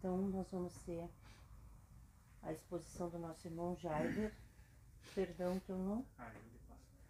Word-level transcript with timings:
Então, 0.00 0.16
nós 0.16 0.50
vamos 0.50 0.72
ter 0.84 1.06
a 2.42 2.50
exposição 2.50 3.10
do 3.10 3.18
nosso 3.18 3.46
irmão 3.46 3.76
Jaider. 3.76 4.32
Perdão 5.14 5.60
que 5.60 5.68
eu 5.68 5.76
não. 5.76 6.06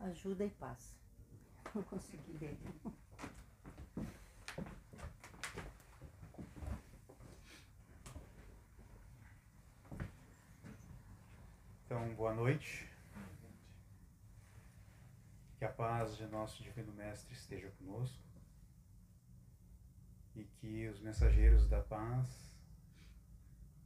Ajuda 0.01 0.45
e 0.45 0.51
passa. 0.51 0.97
Não 1.73 1.85
consegui 1.85 2.33
ler. 2.39 2.59
Então, 11.85 12.13
boa 12.17 12.35
noite. 12.35 12.91
Que 15.61 15.65
a 15.65 15.71
paz 15.71 16.17
de 16.17 16.27
nosso 16.27 16.61
Divino 16.61 16.93
Mestre 16.95 17.35
esteja 17.35 17.71
conosco 17.79 18.19
e 20.35 20.43
que 20.43 20.89
os 20.89 20.99
mensageiros 20.99 21.69
da 21.69 21.83
paz 21.83 22.50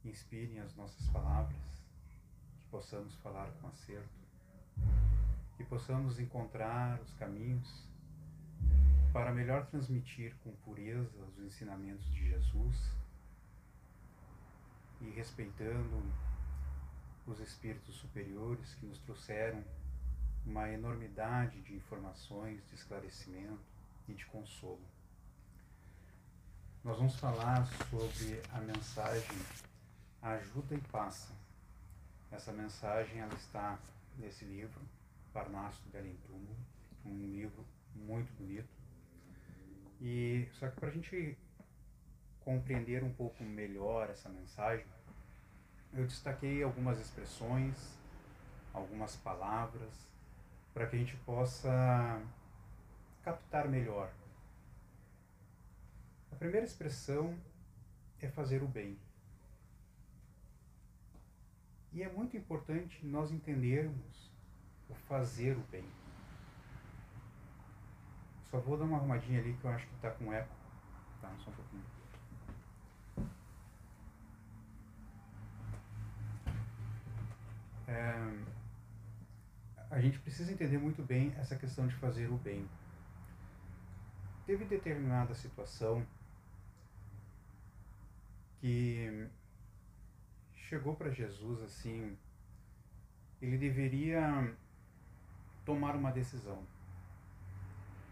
inspirem 0.09 0.59
as 0.59 0.75
nossas 0.75 1.07
palavras, 1.09 1.57
que 2.59 2.67
possamos 2.69 3.15
falar 3.15 3.51
com 3.61 3.67
acerto, 3.67 4.25
que 5.57 5.63
possamos 5.63 6.19
encontrar 6.19 6.99
os 7.01 7.13
caminhos 7.13 7.87
para 9.13 9.31
melhor 9.31 9.65
transmitir 9.67 10.35
com 10.43 10.51
pureza 10.57 11.23
os 11.23 11.39
ensinamentos 11.39 12.05
de 12.13 12.29
Jesus 12.29 12.91
e 15.01 15.09
respeitando 15.11 16.03
os 17.25 17.39
espíritos 17.39 17.95
superiores 17.95 18.75
que 18.75 18.85
nos 18.85 18.99
trouxeram 18.99 19.63
uma 20.45 20.69
enormidade 20.69 21.61
de 21.61 21.73
informações, 21.73 22.63
de 22.67 22.75
esclarecimento 22.75 23.65
e 24.07 24.13
de 24.13 24.25
consolo. 24.25 24.85
Nós 26.83 26.97
vamos 26.97 27.15
falar 27.15 27.65
sobre 27.89 28.41
a 28.53 28.59
mensagem 28.59 29.37
Ajuda 30.21 30.75
e 30.75 30.81
Passa. 30.81 31.33
Essa 32.31 32.51
mensagem 32.51 33.19
ela 33.19 33.33
está 33.35 33.79
nesse 34.17 34.45
livro, 34.45 34.81
Parnaso 35.31 35.81
do 35.83 35.89
Belém 35.91 36.17
Túmulo, 36.25 36.55
um 37.05 37.17
livro 37.17 37.65
muito 37.95 38.31
bonito. 38.33 38.69
E 40.01 40.47
só 40.53 40.67
que 40.69 40.79
para 40.79 40.89
a 40.89 40.91
gente 40.91 41.37
compreender 42.41 43.03
um 43.03 43.13
pouco 43.13 43.43
melhor 43.43 44.09
essa 44.09 44.29
mensagem, 44.29 44.85
eu 45.93 46.05
destaquei 46.05 46.61
algumas 46.61 46.99
expressões, 46.99 47.97
algumas 48.73 49.15
palavras, 49.17 50.07
para 50.73 50.87
que 50.87 50.95
a 50.95 50.99
gente 50.99 51.15
possa 51.17 52.21
captar 53.23 53.67
melhor. 53.67 54.11
A 56.31 56.35
primeira 56.35 56.65
expressão 56.65 57.37
é 58.19 58.27
fazer 58.27 58.61
o 58.61 58.67
bem. 58.67 58.99
E 61.95 62.03
é 62.03 62.11
muito 62.11 62.37
importante 62.37 63.03
nós 63.05 63.31
entendermos 63.31 64.31
o 64.89 64.93
fazer 64.93 65.57
o 65.57 65.63
bem. 65.71 65.85
Só 68.51 68.59
vou 68.59 68.77
dar 68.77 68.85
uma 68.85 68.97
arrumadinha 68.97 69.39
ali 69.39 69.53
que 69.53 69.65
eu 69.65 69.71
acho 69.71 69.87
que 69.87 69.95
está 69.95 70.11
com 70.11 70.31
eco. 70.31 70.53
Tá, 71.21 71.33
só 71.43 71.49
um 71.49 71.53
pouquinho. 71.53 71.95
é, 77.87 78.37
a 79.89 80.01
gente 80.01 80.19
precisa 80.19 80.51
entender 80.51 80.77
muito 80.77 81.01
bem 81.01 81.33
essa 81.37 81.55
questão 81.55 81.87
de 81.87 81.95
fazer 81.95 82.29
o 82.29 82.37
bem. 82.37 82.67
Teve 84.45 84.65
determinada 84.65 85.33
situação 85.33 86.05
que 88.59 89.27
chegou 90.69 90.95
para 90.95 91.11
Jesus 91.11 91.61
assim, 91.61 92.17
ele 93.41 93.57
deveria 93.57 94.55
tomar 95.63 95.95
uma 95.95 96.11
decisão. 96.11 96.63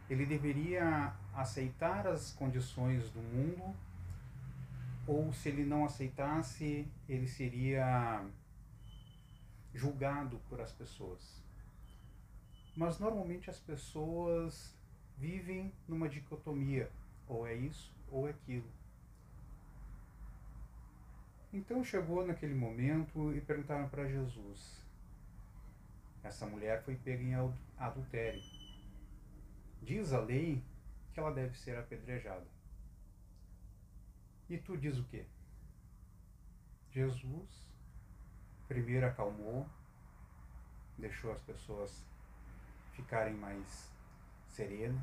Ele 0.09 0.25
deveria 0.25 1.13
aceitar 1.33 2.05
as 2.05 2.31
condições 2.31 3.09
do 3.11 3.21
mundo 3.21 3.75
ou 5.07 5.33
se 5.33 5.49
ele 5.49 5.65
não 5.65 5.83
aceitasse, 5.83 6.87
ele 7.09 7.27
seria 7.27 8.23
julgado 9.73 10.39
por 10.47 10.61
as 10.61 10.71
pessoas. 10.71 11.41
Mas 12.75 12.99
normalmente 12.99 13.49
as 13.49 13.59
pessoas 13.59 14.77
vivem 15.17 15.73
numa 15.87 16.07
dicotomia, 16.07 16.89
ou 17.27 17.47
é 17.47 17.53
isso 17.53 17.93
ou 18.09 18.27
é 18.27 18.31
aquilo. 18.31 18.69
Então 21.53 21.83
chegou 21.83 22.25
naquele 22.25 22.55
momento 22.55 23.31
e 23.35 23.39
perguntaram 23.39 23.87
para 23.87 24.07
Jesus: 24.07 24.83
essa 26.23 26.47
mulher 26.47 26.81
foi 26.83 26.95
pega 26.95 27.21
em 27.21 27.35
adultério. 27.77 28.41
Diz 29.83 30.11
a 30.13 30.19
lei 30.19 30.63
que 31.13 31.19
ela 31.19 31.31
deve 31.31 31.55
ser 31.55 31.77
apedrejada. 31.77 32.47
E 34.49 34.57
tu 34.57 34.75
diz 34.75 34.97
o 34.97 35.03
quê? 35.03 35.25
Jesus 36.91 37.71
primeiro 38.67 39.05
acalmou, 39.05 39.67
deixou 40.97 41.31
as 41.31 41.41
pessoas 41.41 42.03
ficarem 42.93 43.35
mais 43.35 43.91
serenas, 44.47 45.01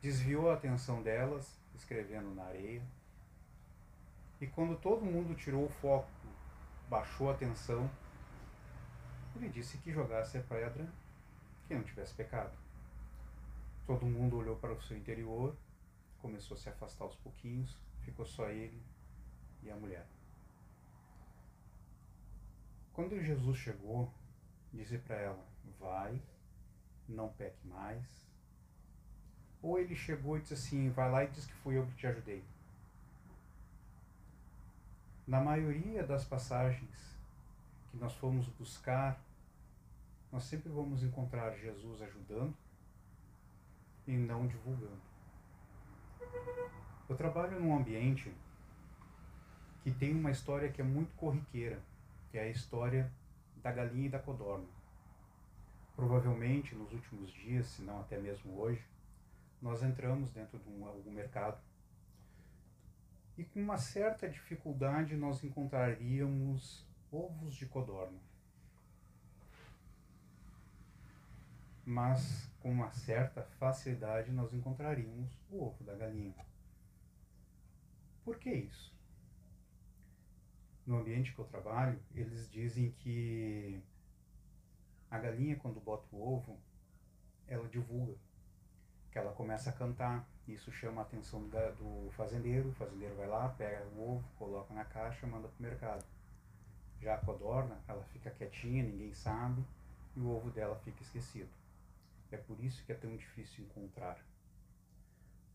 desviou 0.00 0.50
a 0.50 0.54
atenção 0.54 1.02
delas, 1.02 1.58
escrevendo 1.74 2.34
na 2.34 2.44
areia. 2.44 2.82
E 4.44 4.46
quando 4.48 4.76
todo 4.76 5.06
mundo 5.06 5.34
tirou 5.34 5.64
o 5.64 5.70
foco, 5.70 6.10
baixou 6.86 7.30
a 7.30 7.32
atenção, 7.32 7.90
ele 9.34 9.48
disse 9.48 9.78
que 9.78 9.90
jogasse 9.90 10.36
a 10.36 10.42
pedra 10.42 10.86
quem 11.66 11.78
não 11.78 11.84
tivesse 11.84 12.12
pecado. 12.12 12.54
Todo 13.86 14.04
mundo 14.04 14.36
olhou 14.36 14.54
para 14.56 14.74
o 14.74 14.82
seu 14.82 14.98
interior, 14.98 15.56
começou 16.20 16.58
a 16.58 16.60
se 16.60 16.68
afastar 16.68 17.06
aos 17.06 17.16
pouquinhos, 17.16 17.74
ficou 18.02 18.26
só 18.26 18.50
ele 18.50 18.82
e 19.62 19.70
a 19.70 19.76
mulher. 19.76 20.06
Quando 22.92 23.18
Jesus 23.22 23.56
chegou, 23.56 24.12
disse 24.74 24.98
para 24.98 25.16
ela: 25.16 25.46
Vai, 25.80 26.20
não 27.08 27.30
peque 27.30 27.66
mais. 27.66 28.04
Ou 29.62 29.78
ele 29.78 29.96
chegou 29.96 30.36
e 30.36 30.42
disse 30.42 30.52
assim: 30.52 30.90
Vai 30.90 31.10
lá 31.10 31.24
e 31.24 31.28
diz 31.28 31.46
que 31.46 31.54
fui 31.54 31.78
eu 31.78 31.86
que 31.86 31.94
te 31.94 32.06
ajudei. 32.06 32.44
Na 35.26 35.40
maioria 35.40 36.04
das 36.04 36.24
passagens 36.24 37.18
que 37.90 37.96
nós 37.96 38.14
fomos 38.14 38.46
buscar, 38.48 39.20
nós 40.30 40.44
sempre 40.44 40.70
vamos 40.70 41.02
encontrar 41.02 41.56
Jesus 41.56 42.02
ajudando 42.02 42.54
e 44.06 44.12
não 44.12 44.46
divulgando. 44.46 45.00
Eu 47.08 47.16
trabalho 47.16 47.60
num 47.60 47.76
ambiente 47.76 48.34
que 49.82 49.90
tem 49.90 50.14
uma 50.14 50.30
história 50.30 50.70
que 50.70 50.80
é 50.80 50.84
muito 50.84 51.14
corriqueira 51.14 51.80
que 52.34 52.38
é 52.38 52.42
a 52.42 52.48
história 52.48 53.08
da 53.62 53.70
galinha 53.70 54.06
e 54.06 54.08
da 54.08 54.18
codorna. 54.18 54.66
Provavelmente 55.94 56.74
nos 56.74 56.92
últimos 56.92 57.30
dias, 57.30 57.64
se 57.66 57.82
não 57.82 58.00
até 58.00 58.18
mesmo 58.18 58.58
hoje, 58.58 58.84
nós 59.62 59.84
entramos 59.84 60.32
dentro 60.32 60.58
de 60.58 60.68
um, 60.68 60.84
algum 60.84 61.12
mercado 61.12 61.56
e 63.36 63.44
com 63.44 63.60
uma 63.60 63.78
certa 63.78 64.28
dificuldade 64.28 65.16
nós 65.16 65.42
encontraríamos 65.42 66.86
ovos 67.10 67.54
de 67.54 67.66
codorna. 67.66 68.18
Mas 71.84 72.50
com 72.60 72.70
uma 72.70 72.90
certa 72.92 73.42
facilidade 73.58 74.32
nós 74.32 74.52
encontraríamos 74.54 75.30
o 75.50 75.64
ovo 75.64 75.84
da 75.84 75.94
galinha. 75.94 76.34
Por 78.24 78.38
que 78.38 78.50
isso? 78.50 78.94
no 80.86 80.98
ambiente 80.98 81.32
que 81.32 81.38
eu 81.38 81.44
trabalho, 81.46 81.98
eles 82.14 82.48
dizem 82.50 82.90
que 82.98 83.82
a 85.10 85.18
galinha, 85.18 85.56
quando 85.56 85.80
bota 85.80 86.06
o 86.12 86.20
ovo, 86.20 86.58
ela 87.46 87.68
divulga, 87.68 88.14
que 89.10 89.18
ela 89.18 89.32
começa 89.32 89.70
a 89.70 89.72
cantar. 89.72 90.28
Isso 90.46 90.70
chama 90.70 91.00
a 91.00 91.04
atenção 91.04 91.48
do 91.48 92.10
fazendeiro. 92.12 92.68
O 92.68 92.74
fazendeiro 92.74 93.14
vai 93.16 93.26
lá, 93.26 93.48
pega 93.48 93.86
o 93.96 94.14
ovo, 94.14 94.28
coloca 94.38 94.74
na 94.74 94.84
caixa, 94.84 95.26
manda 95.26 95.48
para 95.48 95.58
o 95.58 95.62
mercado. 95.62 96.04
Já 97.00 97.14
a 97.14 97.18
codorna, 97.18 97.78
ela 97.88 98.02
fica 98.04 98.30
quietinha, 98.30 98.82
ninguém 98.82 99.12
sabe, 99.14 99.64
e 100.14 100.20
o 100.20 100.28
ovo 100.28 100.50
dela 100.50 100.76
fica 100.76 101.02
esquecido. 101.02 101.50
É 102.30 102.36
por 102.36 102.62
isso 102.62 102.84
que 102.84 102.92
é 102.92 102.94
tão 102.94 103.16
difícil 103.16 103.64
encontrar. 103.64 104.18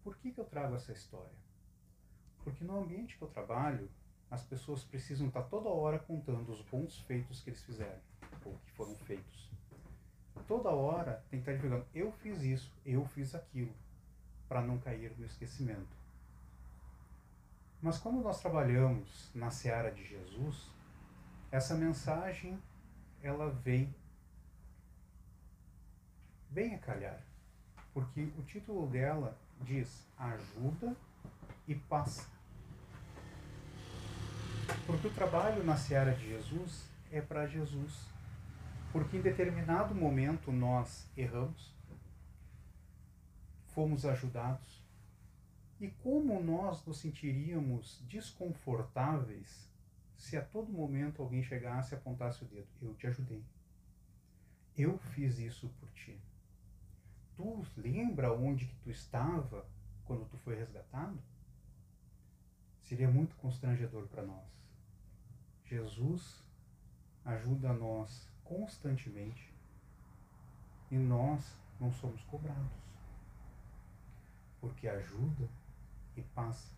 Por 0.03 0.15
que, 0.17 0.31
que 0.31 0.39
eu 0.39 0.45
trago 0.45 0.75
essa 0.75 0.91
história? 0.91 1.37
Porque 2.43 2.63
no 2.63 2.79
ambiente 2.79 3.17
que 3.17 3.21
eu 3.23 3.27
trabalho, 3.27 3.89
as 4.31 4.43
pessoas 4.43 4.83
precisam 4.83 5.27
estar 5.27 5.43
toda 5.43 5.69
hora 5.69 5.99
contando 5.99 6.51
os 6.51 6.61
bons 6.61 6.99
feitos 7.01 7.41
que 7.41 7.49
eles 7.49 7.63
fizeram, 7.63 7.99
ou 8.45 8.57
que 8.59 8.71
foram 8.71 8.95
feitos. 8.95 9.49
Toda 10.47 10.69
hora 10.69 11.23
tem 11.29 11.41
que 11.41 11.49
estar 11.49 11.53
divulgando, 11.53 11.87
eu 11.93 12.11
fiz 12.11 12.41
isso, 12.41 12.73
eu 12.85 13.05
fiz 13.05 13.35
aquilo, 13.35 13.73
para 14.49 14.61
não 14.61 14.79
cair 14.79 15.13
no 15.17 15.25
esquecimento. 15.25 15.97
Mas 17.81 17.97
quando 17.97 18.21
nós 18.21 18.41
trabalhamos 18.41 19.31
na 19.33 19.49
seara 19.49 19.91
de 19.91 20.03
Jesus, 20.03 20.69
essa 21.51 21.75
mensagem 21.75 22.59
ela 23.21 23.49
vem 23.49 23.93
bem 26.49 26.75
a 26.75 26.79
calhar, 26.79 27.21
porque 27.93 28.31
o 28.37 28.41
título 28.43 28.87
dela 28.87 29.37
diz 29.61 30.05
ajuda 30.17 30.95
e 31.67 31.75
passa. 31.75 32.27
Porque 34.85 35.07
o 35.07 35.13
trabalho 35.13 35.63
na 35.63 35.77
seara 35.77 36.13
de 36.13 36.27
Jesus 36.27 36.89
é 37.11 37.21
para 37.21 37.47
Jesus. 37.47 38.07
Porque 38.91 39.17
em 39.17 39.21
determinado 39.21 39.93
momento 39.93 40.51
nós 40.51 41.07
erramos, 41.15 41.73
fomos 43.79 44.05
ajudados. 44.05 44.83
E 45.79 45.87
como 45.87 46.43
nós 46.43 46.85
nos 46.85 46.97
sentiríamos 46.97 48.03
desconfortáveis 48.09 49.71
se 50.17 50.35
a 50.35 50.43
todo 50.43 50.69
momento 50.69 51.21
alguém 51.21 51.41
chegasse 51.41 51.93
e 51.93 51.97
apontasse 51.97 52.43
o 52.43 52.47
dedo? 52.47 52.67
Eu 52.81 52.93
te 52.95 53.07
ajudei. 53.07 53.41
Eu 54.75 54.97
fiz 54.97 55.39
isso 55.39 55.69
por 55.79 55.89
ti. 55.91 56.19
Tu 57.37 57.65
lembra 57.77 58.33
onde 58.33 58.65
que 58.65 58.75
tu 58.83 58.91
estava 58.91 59.65
quando 60.03 60.27
tu 60.27 60.37
foi 60.39 60.57
resgatado? 60.57 61.17
Seria 62.83 63.09
muito 63.09 63.37
constrangedor 63.37 64.07
para 64.07 64.23
nós. 64.23 64.45
Jesus 65.63 66.43
ajuda 67.23 67.71
nós 67.71 68.27
constantemente 68.43 69.53
e 70.91 70.97
nós 70.97 71.57
não 71.79 71.93
somos 71.93 72.21
cobrados. 72.23 72.88
Porque 74.59 74.87
ajuda 74.87 75.47
e 76.15 76.21
passa. 76.21 76.73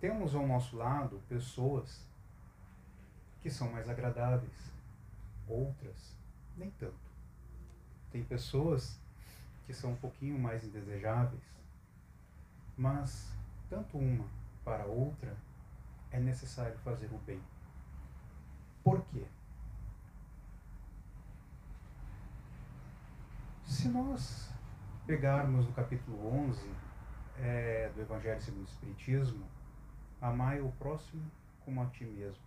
Temos 0.00 0.34
ao 0.34 0.46
nosso 0.46 0.76
lado 0.76 1.20
pessoas 1.28 2.06
que 3.40 3.50
são 3.50 3.70
mais 3.70 3.88
agradáveis, 3.88 4.72
outras 5.46 6.16
nem 6.56 6.70
tanto. 6.72 7.08
Tem 8.10 8.22
pessoas 8.24 8.98
que 9.66 9.72
são 9.74 9.92
um 9.92 9.96
pouquinho 9.96 10.38
mais 10.38 10.64
indesejáveis, 10.64 11.42
mas 12.76 13.32
tanto 13.68 13.98
uma 13.98 14.24
para 14.64 14.86
outra 14.86 15.36
é 16.10 16.18
necessário 16.18 16.78
fazer 16.78 17.12
o 17.12 17.18
bem. 17.18 17.42
Por 18.82 19.02
quê? 19.06 19.26
Se 23.64 23.88
nós 23.88 24.50
pegarmos 25.08 25.66
no 25.66 25.72
capítulo 25.72 26.18
11 26.50 26.70
é, 27.38 27.90
do 27.94 28.02
Evangelho 28.02 28.42
segundo 28.42 28.66
o 28.66 28.68
Espiritismo, 28.68 29.48
amai 30.20 30.60
o 30.60 30.70
próximo 30.72 31.24
como 31.64 31.82
a 31.82 31.86
ti 31.86 32.04
mesmo. 32.04 32.42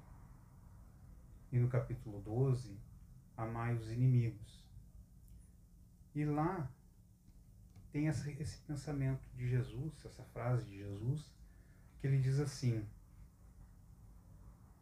E 1.51 1.57
no 1.57 1.67
capítulo 1.67 2.21
12, 2.21 2.77
amai 3.35 3.73
os 3.73 3.89
inimigos. 3.91 4.63
E 6.13 6.23
lá 6.23 6.69
tem 7.91 8.05
esse, 8.05 8.29
esse 8.39 8.59
pensamento 8.59 9.27
de 9.35 9.49
Jesus, 9.49 10.05
essa 10.05 10.23
frase 10.25 10.63
de 10.65 10.77
Jesus, 10.77 11.33
que 11.99 12.05
ele 12.05 12.19
diz 12.19 12.39
assim: 12.39 12.87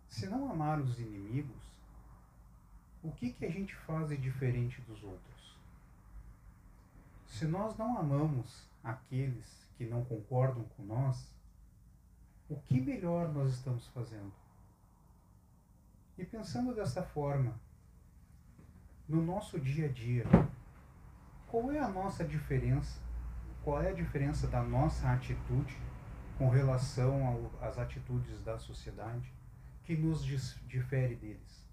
se 0.09 0.27
não 0.27 0.51
amar 0.51 0.81
os 0.81 0.99
inimigos, 0.99 1.79
o 3.01 3.09
que, 3.13 3.31
que 3.31 3.45
a 3.45 3.49
gente 3.49 3.73
faz 3.73 4.09
diferente 4.21 4.81
dos 4.81 5.01
outros? 5.01 5.38
Se 7.29 7.45
nós 7.45 7.77
não 7.77 7.97
amamos 7.97 8.67
aqueles 8.83 9.65
que 9.77 9.85
não 9.85 10.03
concordam 10.03 10.65
com 10.75 10.83
nós, 10.83 11.33
o 12.49 12.57
que 12.57 12.81
melhor 12.81 13.29
nós 13.29 13.53
estamos 13.53 13.87
fazendo? 13.87 14.33
E 16.17 16.25
pensando 16.25 16.75
dessa 16.75 17.01
forma, 17.01 17.57
no 19.07 19.23
nosso 19.23 19.57
dia 19.57 19.85
a 19.85 19.91
dia, 19.91 20.25
qual 21.47 21.71
é 21.71 21.79
a 21.79 21.87
nossa 21.87 22.25
diferença? 22.25 22.99
Qual 23.63 23.81
é 23.81 23.91
a 23.91 23.95
diferença 23.95 24.45
da 24.47 24.61
nossa 24.61 25.09
atitude 25.09 25.77
com 26.37 26.49
relação 26.49 27.49
às 27.61 27.79
atitudes 27.79 28.43
da 28.43 28.59
sociedade? 28.59 29.31
que 29.89 29.97
nos 29.97 30.23
difere 30.67 31.15
deles? 31.15 31.67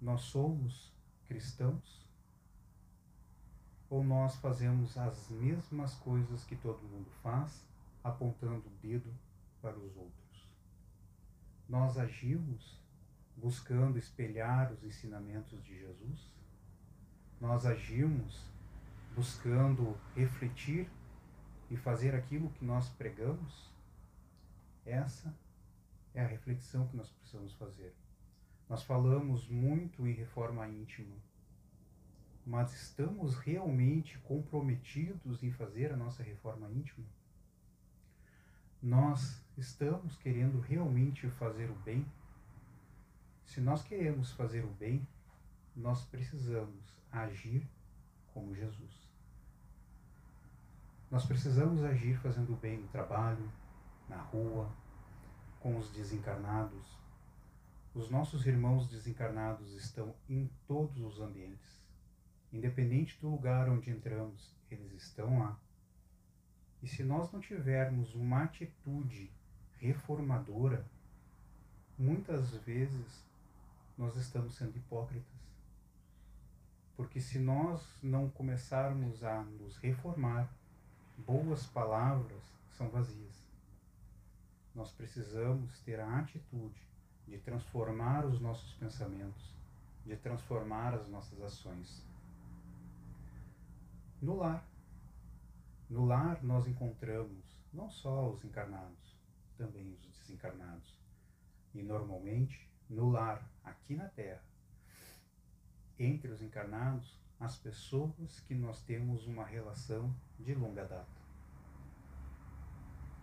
Nós 0.00 0.20
somos 0.20 0.92
cristãos 1.26 2.05
ou 3.88 4.02
nós 4.02 4.36
fazemos 4.36 4.96
as 4.96 5.28
mesmas 5.28 5.94
coisas 5.94 6.44
que 6.44 6.56
todo 6.56 6.82
mundo 6.82 7.10
faz, 7.22 7.66
apontando 8.02 8.66
o 8.66 8.78
dedo 8.82 9.12
para 9.62 9.76
os 9.76 9.96
outros? 9.96 10.48
Nós 11.68 11.98
agimos 11.98 12.80
buscando 13.36 13.98
espelhar 13.98 14.72
os 14.72 14.82
ensinamentos 14.82 15.62
de 15.62 15.78
Jesus? 15.78 16.32
Nós 17.40 17.66
agimos 17.66 18.50
buscando 19.14 19.96
refletir 20.14 20.88
e 21.70 21.76
fazer 21.76 22.14
aquilo 22.14 22.50
que 22.50 22.64
nós 22.64 22.88
pregamos? 22.90 23.70
Essa 24.84 25.34
é 26.14 26.22
a 26.22 26.26
reflexão 26.26 26.86
que 26.86 26.96
nós 26.96 27.10
precisamos 27.10 27.52
fazer. 27.54 27.94
Nós 28.68 28.82
falamos 28.82 29.48
muito 29.48 30.06
em 30.06 30.12
reforma 30.12 30.66
íntima, 30.68 31.14
mas 32.46 32.72
estamos 32.72 33.34
realmente 33.34 34.16
comprometidos 34.20 35.42
em 35.42 35.50
fazer 35.50 35.92
a 35.92 35.96
nossa 35.96 36.22
reforma 36.22 36.70
íntima? 36.70 37.04
Nós 38.80 39.44
estamos 39.58 40.16
querendo 40.16 40.60
realmente 40.60 41.28
fazer 41.28 41.68
o 41.68 41.74
bem? 41.74 42.06
Se 43.44 43.60
nós 43.60 43.82
queremos 43.82 44.30
fazer 44.30 44.64
o 44.64 44.70
bem, 44.70 45.06
nós 45.74 46.04
precisamos 46.04 46.96
agir 47.10 47.68
como 48.32 48.54
Jesus. 48.54 49.08
Nós 51.10 51.26
precisamos 51.26 51.82
agir 51.82 52.16
fazendo 52.18 52.52
o 52.52 52.56
bem 52.56 52.78
no 52.78 52.88
trabalho, 52.88 53.50
na 54.08 54.20
rua, 54.20 54.70
com 55.58 55.76
os 55.78 55.90
desencarnados. 55.90 56.96
Os 57.92 58.08
nossos 58.08 58.46
irmãos 58.46 58.88
desencarnados 58.88 59.72
estão 59.72 60.14
em 60.28 60.48
todos 60.66 61.00
os 61.00 61.20
ambientes. 61.20 61.75
Independente 62.56 63.18
do 63.20 63.28
lugar 63.28 63.68
onde 63.68 63.90
entramos, 63.90 64.54
eles 64.70 64.92
estão 64.94 65.38
lá. 65.38 65.58
E 66.82 66.88
se 66.88 67.02
nós 67.02 67.30
não 67.32 67.40
tivermos 67.40 68.14
uma 68.14 68.44
atitude 68.44 69.30
reformadora, 69.78 70.84
muitas 71.98 72.50
vezes 72.56 73.24
nós 73.96 74.16
estamos 74.16 74.56
sendo 74.56 74.76
hipócritas. 74.76 75.36
Porque 76.96 77.20
se 77.20 77.38
nós 77.38 77.86
não 78.02 78.30
começarmos 78.30 79.22
a 79.22 79.42
nos 79.42 79.76
reformar, 79.78 80.48
boas 81.18 81.66
palavras 81.66 82.42
são 82.76 82.88
vazias 82.88 83.46
nós 84.76 84.92
precisamos 84.92 85.80
ter 85.80 85.98
a 85.98 86.18
atitude 86.18 86.78
de 87.26 87.38
transformar 87.38 88.26
os 88.26 88.38
nossos 88.40 88.74
pensamentos, 88.74 89.50
de 90.04 90.14
transformar 90.16 90.94
as 90.94 91.08
nossas 91.08 91.40
ações. 91.40 92.05
No 94.20 94.36
lar. 94.36 94.66
No 95.88 96.04
lar 96.04 96.42
nós 96.42 96.66
encontramos 96.66 97.56
não 97.72 97.90
só 97.90 98.30
os 98.30 98.42
encarnados, 98.44 99.16
também 99.56 99.92
os 99.92 100.18
desencarnados. 100.18 100.98
E 101.74 101.82
normalmente, 101.82 102.70
no 102.88 103.10
lar, 103.10 103.46
aqui 103.62 103.94
na 103.94 104.08
Terra, 104.08 104.42
entre 105.98 106.30
os 106.30 106.40
encarnados, 106.40 107.20
as 107.38 107.56
pessoas 107.58 108.40
que 108.40 108.54
nós 108.54 108.82
temos 108.82 109.26
uma 109.26 109.44
relação 109.44 110.14
de 110.38 110.54
longa 110.54 110.86
data. 110.86 111.20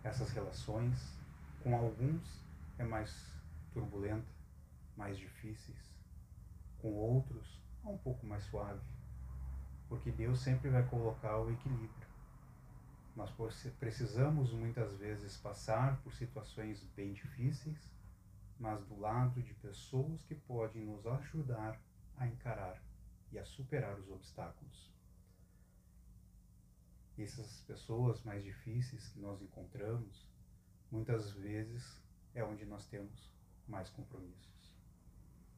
Essas 0.04 0.30
relações 0.30 1.18
com 1.62 1.74
alguns 1.74 2.44
é 2.78 2.84
mais 2.84 3.34
turbulenta, 3.72 4.30
mais 4.96 5.18
difíceis. 5.18 5.92
Com 6.78 6.92
outros 6.92 7.60
é 7.84 7.88
um 7.88 7.98
pouco 7.98 8.24
mais 8.26 8.44
suave. 8.44 8.93
Porque 9.94 10.10
Deus 10.10 10.40
sempre 10.40 10.70
vai 10.70 10.84
colocar 10.88 11.38
o 11.38 11.52
equilíbrio. 11.52 12.08
Nós 13.14 13.30
precisamos 13.78 14.52
muitas 14.52 14.96
vezes 14.96 15.36
passar 15.36 16.02
por 16.02 16.12
situações 16.12 16.82
bem 16.96 17.12
difíceis, 17.12 17.78
mas 18.58 18.84
do 18.86 18.98
lado 18.98 19.40
de 19.40 19.54
pessoas 19.54 20.20
que 20.24 20.34
podem 20.34 20.84
nos 20.84 21.06
ajudar 21.06 21.80
a 22.16 22.26
encarar 22.26 22.82
e 23.30 23.38
a 23.38 23.44
superar 23.44 23.96
os 23.96 24.10
obstáculos. 24.10 24.92
Essas 27.16 27.60
pessoas 27.60 28.20
mais 28.24 28.42
difíceis 28.42 29.06
que 29.10 29.20
nós 29.20 29.40
encontramos 29.40 30.28
muitas 30.90 31.30
vezes 31.34 32.02
é 32.34 32.42
onde 32.42 32.66
nós 32.66 32.84
temos 32.86 33.32
mais 33.68 33.88
compromissos. 33.90 34.74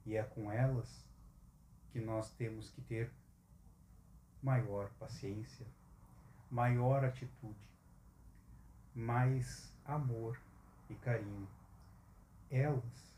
E 0.05 0.15
é 0.15 0.23
com 0.23 0.53
elas 0.53 1.09
que 1.91 2.01
nós 2.01 2.31
temos 2.33 2.69
que 2.71 2.83
ter 2.83 3.11
maior 4.43 4.91
paciência, 4.99 5.67
maior 6.51 7.05
atitude. 7.05 7.67
mais 8.95 9.71
amor 9.85 10.41
e 10.89 10.95
carinho. 10.95 11.47
Elas 12.51 13.15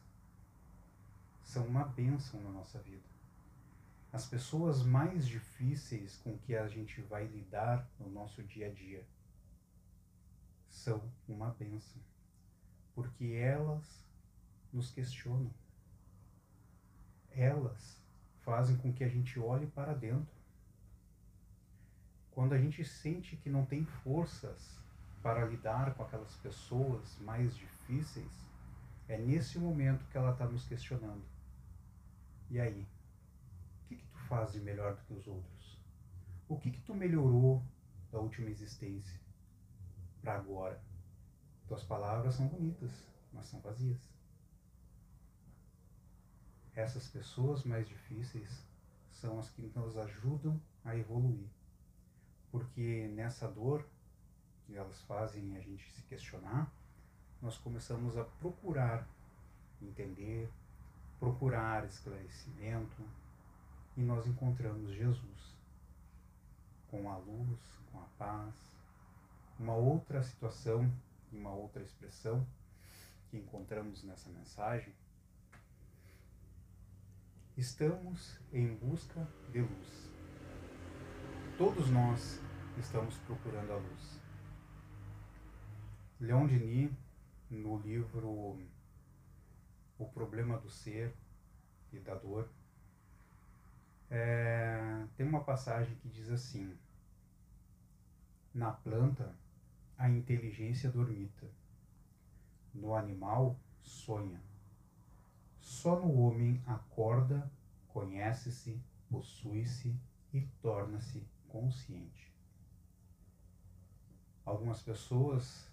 são 1.45 1.67
uma 1.67 1.85
bênção 1.85 2.41
na 2.43 2.51
nossa 2.51 2.81
vida. 2.81 3.07
As 4.13 4.27
pessoas 4.27 4.83
mais 4.83 5.27
difíceis 5.27 6.17
com 6.19 6.37
que 6.39 6.57
a 6.57 6.67
gente 6.67 7.01
vai 7.03 7.27
lidar 7.27 7.89
no 8.01 8.11
nosso 8.11 8.43
dia 8.43 8.69
a 8.69 8.73
dia 8.73 9.07
são 10.69 11.01
uma 11.29 11.51
bênção, 11.51 12.01
porque 12.95 13.27
elas 13.35 14.05
nos 14.73 14.91
questionam. 14.91 15.53
Elas 17.31 18.03
fazem 18.41 18.77
com 18.77 18.93
que 18.93 19.05
a 19.05 19.09
gente 19.09 19.39
olhe 19.39 19.67
para 19.67 19.95
dentro. 19.95 20.38
Quando 22.39 22.53
a 22.53 22.59
gente 22.59 22.85
sente 22.85 23.37
que 23.37 23.51
não 23.51 23.67
tem 23.67 23.85
forças 23.85 24.79
para 25.21 25.45
lidar 25.45 25.93
com 25.95 26.05
aquelas 26.05 26.37
pessoas 26.37 27.19
mais 27.19 27.53
difíceis, 27.57 28.31
é 29.09 29.19
nesse 29.19 29.59
momento 29.59 30.07
que 30.07 30.17
ela 30.17 30.31
está 30.31 30.47
nos 30.47 30.65
questionando. 30.65 31.25
E 32.49 32.61
aí? 32.61 32.87
O 33.83 33.89
que, 33.89 33.97
que 33.97 34.07
tu 34.07 34.19
faz 34.29 34.53
de 34.53 34.61
melhor 34.61 34.95
do 34.95 35.03
que 35.03 35.15
os 35.15 35.27
outros? 35.27 35.83
O 36.49 36.57
que, 36.57 36.71
que 36.71 36.81
tu 36.81 36.95
melhorou 36.95 37.61
da 38.13 38.21
última 38.21 38.51
existência 38.51 39.21
para 40.21 40.37
agora? 40.37 40.81
Tuas 41.67 41.83
palavras 41.83 42.37
são 42.37 42.47
bonitas, 42.47 43.05
mas 43.33 43.47
são 43.47 43.59
vazias. 43.59 44.09
Essas 46.73 47.09
pessoas 47.09 47.65
mais 47.65 47.89
difíceis 47.89 48.65
são 49.11 49.41
as 49.41 49.51
que 49.51 49.73
nos 49.75 49.97
ajudam 49.97 50.63
a 50.85 50.95
evoluir. 50.95 51.58
Porque 52.51 53.09
nessa 53.15 53.47
dor 53.49 53.87
que 54.65 54.77
elas 54.77 55.01
fazem 55.03 55.57
a 55.57 55.61
gente 55.61 55.91
se 55.93 56.03
questionar, 56.03 56.73
nós 57.41 57.57
começamos 57.59 58.17
a 58.17 58.25
procurar 58.25 59.07
entender, 59.81 60.51
procurar 61.21 61.87
esclarecimento 61.87 63.03
e 63.97 64.03
nós 64.03 64.27
encontramos 64.27 64.93
Jesus 64.93 65.57
com 66.91 67.11
a 67.11 67.17
luz, 67.17 67.61
com 67.93 68.01
a 68.01 68.07
paz. 68.19 68.55
Uma 69.59 69.75
outra 69.75 70.23
situação 70.23 70.91
e 71.33 71.37
uma 71.37 71.51
outra 71.51 71.83
expressão 71.83 72.47
que 73.31 73.37
encontramos 73.37 74.03
nessa 74.03 74.31
mensagem 74.31 74.93
Estamos 77.59 78.39
em 78.53 78.73
busca 78.73 79.27
de 79.51 79.63
luz. 79.63 80.08
Todos 81.59 81.91
nós 81.91 82.41
estamos 82.79 83.19
procurando 83.19 83.73
a 83.73 83.77
luz. 83.77 84.23
Leon 86.21 86.47
Denis, 86.47 86.93
no 87.51 87.79
livro 87.81 88.57
O 89.99 90.07
Problema 90.07 90.57
do 90.57 90.71
Ser 90.71 91.13
e 91.93 91.99
da 91.99 92.15
Dor, 92.15 92.49
é, 94.09 95.05
tem 95.17 95.27
uma 95.27 95.43
passagem 95.43 95.97
que 95.97 96.09
diz 96.09 96.31
assim: 96.31 96.79
Na 98.55 98.71
planta, 98.71 99.35
a 99.99 100.09
inteligência 100.09 100.89
dormita, 100.89 101.51
no 102.73 102.95
animal, 102.95 103.59
sonha 103.83 104.41
só 105.69 105.99
no 106.01 106.21
homem 106.21 106.63
acorda, 106.67 107.51
conhece-se, 107.89 108.81
possui-se 109.11 109.95
e 110.33 110.41
torna-se 110.63 111.27
consciente. 111.49 112.33
Algumas 114.45 114.81
pessoas 114.83 115.69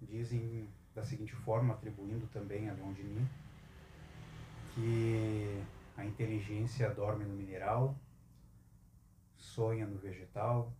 dizem 0.00 0.68
da 0.94 1.02
seguinte 1.02 1.34
forma, 1.34 1.74
atribuindo 1.74 2.26
também 2.28 2.68
a 2.68 2.72
Leon 2.72 2.92
Denis, 2.92 3.28
que 4.74 5.62
a 5.96 6.04
inteligência 6.04 6.90
dorme 6.90 7.24
no 7.24 7.34
mineral, 7.34 7.96
sonha 9.36 9.86
no 9.86 9.98
vegetal, 9.98 10.72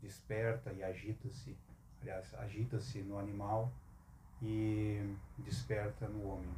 desperta 0.00 0.72
e 0.72 0.82
agita-se, 0.82 1.56
aliás, 2.00 2.34
agita-se 2.34 3.02
no 3.02 3.18
animal 3.18 3.72
e 4.42 5.16
desperta 5.38 6.08
no 6.08 6.26
homem. 6.26 6.54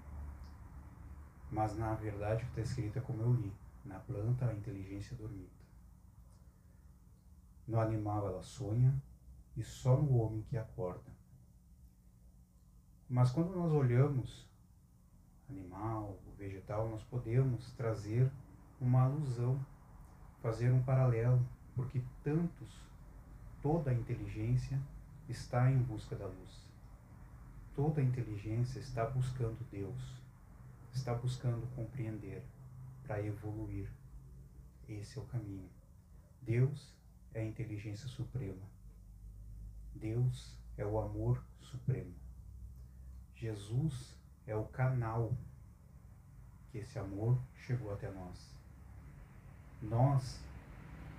Mas 1.51 1.77
na 1.77 1.95
verdade 1.95 2.43
o 2.43 2.47
que 2.47 2.61
está 2.61 2.63
escrito 2.63 2.99
é 2.99 3.03
como 3.03 3.23
eu 3.23 3.33
li: 3.33 3.53
na 3.85 3.99
planta 4.01 4.49
a 4.49 4.55
inteligência 4.55 5.17
dormita. 5.17 5.56
No 7.67 7.81
animal 7.81 8.27
ela 8.27 8.43
sonha 8.43 8.95
e 9.57 9.63
só 9.63 9.97
no 9.97 10.19
homem 10.19 10.43
que 10.43 10.57
acorda. 10.57 11.11
Mas 13.09 13.31
quando 13.31 13.55
nós 13.55 13.73
olhamos 13.73 14.49
animal, 15.49 16.19
vegetal, 16.37 16.89
nós 16.89 17.03
podemos 17.05 17.73
trazer 17.73 18.31
uma 18.81 19.03
alusão, 19.03 19.59
fazer 20.43 20.73
um 20.73 20.83
paralelo, 20.83 21.45
porque 21.75 22.03
tantos, 22.23 22.81
toda 23.63 23.91
a 23.91 23.95
inteligência 23.95 24.81
está 25.29 25.71
em 25.71 25.79
busca 25.79 26.17
da 26.17 26.27
luz. 26.27 26.67
Toda 27.75 28.01
a 28.01 28.05
inteligência 28.05 28.79
está 28.79 29.05
buscando 29.05 29.59
Deus 29.71 30.27
está 30.97 31.15
buscando 31.15 31.67
compreender 31.75 32.43
para 33.07 33.23
evoluir. 33.23 33.89
Esse 34.89 35.19
é 35.19 35.23
o 35.23 35.27
caminho. 35.27 35.69
Deus 36.43 36.96
é 37.37 37.41
a 37.41 37.45
inteligência 37.45 38.09
suprema. 38.09 38.63
Deus 39.95 40.57
é 40.77 40.87
o 40.87 40.99
amor 40.99 41.43
supremo. 41.61 42.15
Jesus 43.35 44.19
é 44.47 44.57
o 44.57 44.65
canal 44.65 45.37
que 46.71 46.79
esse 46.79 46.99
amor 46.99 47.39
chegou 47.55 47.93
até 47.93 48.11
nós. 48.11 48.59
Nós 49.83 50.41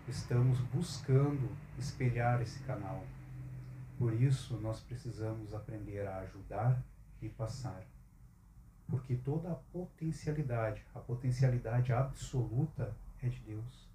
estamos 0.07 0.59
buscando 0.61 1.55
espelhar 1.77 2.41
esse 2.41 2.59
canal. 2.63 3.05
Por 3.97 4.13
isso, 4.13 4.57
nós 4.57 4.79
precisamos 4.81 5.53
aprender 5.53 6.07
a 6.07 6.19
ajudar 6.19 6.83
e 7.21 7.29
passar 7.29 7.85
porque 8.89 9.15
toda 9.15 9.51
a 9.51 9.55
potencialidade, 9.55 10.83
a 10.95 10.99
potencialidade 10.99 11.91
absoluta 11.91 12.95
é 13.21 13.27
de 13.27 13.39
Deus. 13.41 13.87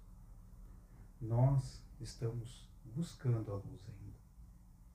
Nós 1.19 1.81
estamos 2.03 2.67
buscando 2.93 3.51
a 3.51 3.55
luz 3.55 3.81
ainda. 3.87 4.17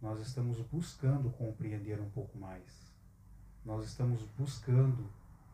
Nós 0.00 0.20
estamos 0.20 0.60
buscando 0.60 1.30
compreender 1.30 2.00
um 2.00 2.10
pouco 2.10 2.38
mais. 2.38 2.92
Nós 3.64 3.86
estamos 3.86 4.22
buscando 4.36 5.10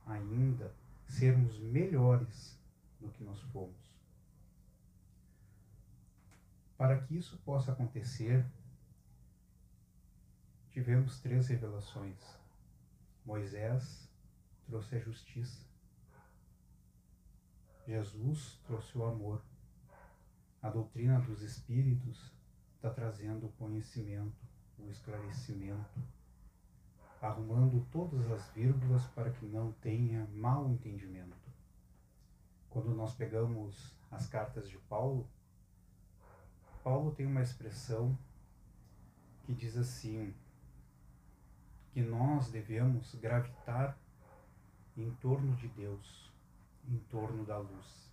ainda 0.06 0.74
sermos 1.08 1.58
melhores 1.58 2.58
do 3.00 3.08
que 3.08 3.24
nós 3.24 3.40
fomos. 3.52 3.94
Para 6.76 7.00
que 7.00 7.16
isso 7.16 7.38
possa 7.38 7.72
acontecer, 7.72 8.44
tivemos 10.70 11.20
três 11.20 11.46
revelações: 11.48 12.18
Moisés, 13.24 14.08
trouxe 14.66 14.96
a 14.96 15.00
justiça. 15.00 15.64
Jesus 17.86 18.58
trouxe 18.66 18.96
o 18.98 19.04
amor. 19.04 19.40
A 20.64 20.70
doutrina 20.70 21.20
dos 21.20 21.42
Espíritos 21.42 22.32
está 22.74 22.88
trazendo 22.88 23.44
o 23.44 23.52
conhecimento, 23.52 24.34
o 24.78 24.88
esclarecimento, 24.88 26.00
arrumando 27.20 27.86
todas 27.92 28.30
as 28.30 28.48
vírgulas 28.54 29.06
para 29.08 29.30
que 29.30 29.44
não 29.44 29.72
tenha 29.72 30.26
mal 30.32 30.66
entendimento. 30.70 31.52
Quando 32.70 32.94
nós 32.94 33.14
pegamos 33.14 33.94
as 34.10 34.26
cartas 34.26 34.70
de 34.70 34.78
Paulo, 34.88 35.28
Paulo 36.82 37.14
tem 37.14 37.26
uma 37.26 37.42
expressão 37.42 38.18
que 39.42 39.52
diz 39.52 39.76
assim: 39.76 40.34
que 41.92 42.00
nós 42.00 42.50
devemos 42.50 43.14
gravitar 43.16 43.98
em 44.96 45.10
torno 45.16 45.54
de 45.56 45.68
Deus, 45.68 46.32
em 46.88 46.96
torno 47.10 47.44
da 47.44 47.58
luz. 47.58 48.03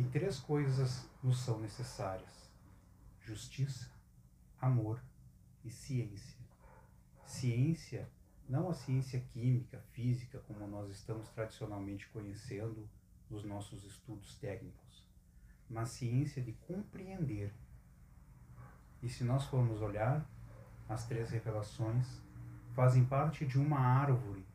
E 0.00 0.04
três 0.04 0.38
coisas 0.38 1.06
nos 1.22 1.40
são 1.40 1.60
necessárias: 1.60 2.50
justiça, 3.20 3.92
amor 4.58 4.98
e 5.62 5.68
ciência. 5.68 6.38
Ciência, 7.26 8.10
não 8.48 8.70
a 8.70 8.72
ciência 8.72 9.20
química, 9.30 9.78
física, 9.92 10.38
como 10.48 10.66
nós 10.66 10.90
estamos 10.90 11.28
tradicionalmente 11.28 12.08
conhecendo 12.08 12.88
nos 13.28 13.44
nossos 13.44 13.84
estudos 13.84 14.36
técnicos, 14.36 15.04
mas 15.68 15.90
ciência 15.90 16.42
de 16.42 16.52
compreender. 16.66 17.52
E 19.02 19.08
se 19.10 19.22
nós 19.22 19.44
formos 19.44 19.82
olhar, 19.82 20.26
as 20.88 21.06
três 21.06 21.28
revelações 21.28 22.22
fazem 22.74 23.04
parte 23.04 23.44
de 23.44 23.58
uma 23.58 23.78
árvore 23.78 24.46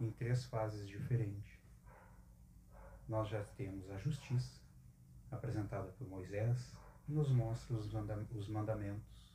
em 0.00 0.12
três 0.12 0.44
fases 0.44 0.86
diferentes. 0.86 1.53
Nós 3.08 3.28
já 3.28 3.44
temos 3.56 3.90
a 3.90 3.98
justiça, 3.98 4.60
apresentada 5.30 5.88
por 5.92 6.08
Moisés, 6.08 6.74
que 7.04 7.12
nos 7.12 7.30
mostra 7.30 7.76
os, 7.76 8.48
mandamentos. 8.48 9.34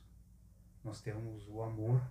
nós 0.82 1.00
temos 1.00 1.46
o 1.48 1.62
amor 1.62 2.02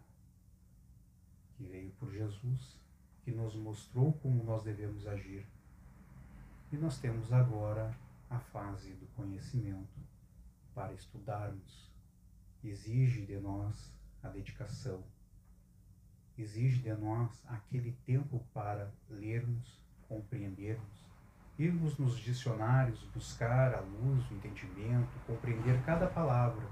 que 1.57 1.65
veio 1.65 1.91
por 1.91 2.09
Jesus, 2.11 2.79
que 3.23 3.31
nos 3.31 3.55
mostrou 3.55 4.13
como 4.13 4.43
nós 4.43 4.63
devemos 4.63 5.05
agir. 5.05 5.45
E 6.71 6.77
nós 6.77 6.97
temos 6.99 7.33
agora 7.33 7.93
a 8.29 8.39
fase 8.39 8.93
do 8.93 9.07
conhecimento 9.07 9.99
para 10.73 10.93
estudarmos. 10.93 11.91
Exige 12.63 13.25
de 13.25 13.37
nós 13.37 13.93
a 14.23 14.29
dedicação, 14.29 15.03
exige 16.37 16.81
de 16.81 16.93
nós 16.93 17.43
aquele 17.47 17.91
tempo 18.05 18.45
para 18.53 18.93
lermos, 19.09 19.81
compreendermos, 20.07 21.08
irmos 21.59 21.97
nos 21.97 22.17
dicionários, 22.17 23.03
buscar 23.13 23.75
a 23.75 23.81
luz, 23.81 24.31
o 24.31 24.33
entendimento, 24.33 25.11
compreender 25.27 25.83
cada 25.83 26.07
palavra, 26.07 26.65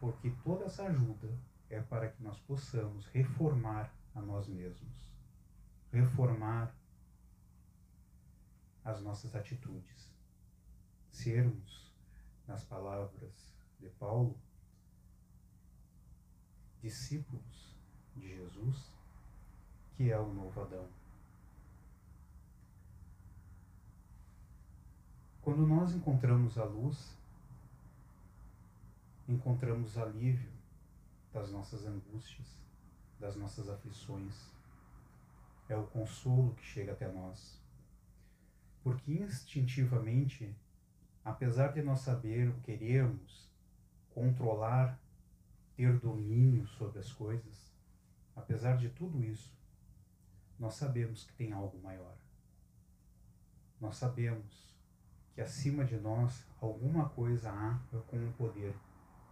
porque 0.00 0.30
toda 0.42 0.64
essa 0.64 0.82
ajuda 0.82 1.32
é 1.70 1.80
para 1.80 2.08
que 2.08 2.20
nós 2.20 2.36
possamos 2.40 3.06
reformar 3.06 3.94
a 4.12 4.20
nós 4.20 4.48
mesmos, 4.48 5.08
reformar 5.92 6.74
as 8.84 9.00
nossas 9.00 9.36
atitudes, 9.36 10.12
sermos, 11.12 11.94
nas 12.46 12.64
palavras 12.64 13.54
de 13.80 13.88
Paulo, 13.90 14.36
discípulos 16.82 17.74
de 18.14 18.36
Jesus, 18.36 18.92
que 19.94 20.10
é 20.10 20.18
o 20.18 20.34
novo 20.34 20.60
Adão. 20.60 21.03
Quando 25.44 25.66
nós 25.66 25.94
encontramos 25.94 26.56
a 26.56 26.64
luz, 26.64 27.14
encontramos 29.28 29.98
alívio 29.98 30.50
das 31.34 31.50
nossas 31.50 31.84
angústias, 31.84 32.46
das 33.20 33.36
nossas 33.36 33.68
aflições. 33.68 34.50
É 35.68 35.76
o 35.76 35.86
consolo 35.88 36.54
que 36.54 36.64
chega 36.64 36.92
até 36.92 37.12
nós. 37.12 37.60
Porque 38.82 39.12
instintivamente, 39.12 40.56
apesar 41.22 41.74
de 41.74 41.82
nós 41.82 42.00
saber, 42.00 42.50
querermos 42.62 43.46
controlar, 44.14 44.98
ter 45.76 45.98
domínio 45.98 46.66
sobre 46.68 47.00
as 47.00 47.12
coisas, 47.12 47.70
apesar 48.34 48.78
de 48.78 48.88
tudo 48.88 49.22
isso, 49.22 49.54
nós 50.58 50.72
sabemos 50.72 51.24
que 51.24 51.34
tem 51.34 51.52
algo 51.52 51.78
maior. 51.82 52.16
Nós 53.78 53.96
sabemos 53.96 54.73
que 55.34 55.40
acima 55.40 55.84
de 55.84 55.96
nós 55.96 56.46
alguma 56.60 57.08
coisa 57.08 57.50
há 57.50 57.78
com 58.06 58.16
um 58.16 58.32
poder 58.32 58.74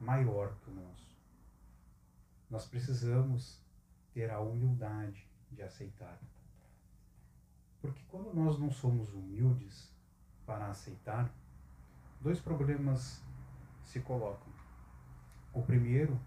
maior 0.00 0.52
que 0.56 0.70
o 0.70 0.74
nosso. 0.74 1.16
Nós 2.50 2.66
precisamos 2.66 3.62
ter 4.12 4.30
a 4.30 4.40
humildade 4.40 5.26
de 5.50 5.62
aceitar. 5.62 6.18
Porque 7.80 8.02
quando 8.08 8.34
nós 8.34 8.58
não 8.58 8.70
somos 8.70 9.12
humildes 9.14 9.90
para 10.44 10.68
aceitar, 10.68 11.32
dois 12.20 12.40
problemas 12.40 13.22
se 13.82 14.00
colocam. 14.00 14.52
O 15.52 15.62
primeiro, 15.62 16.18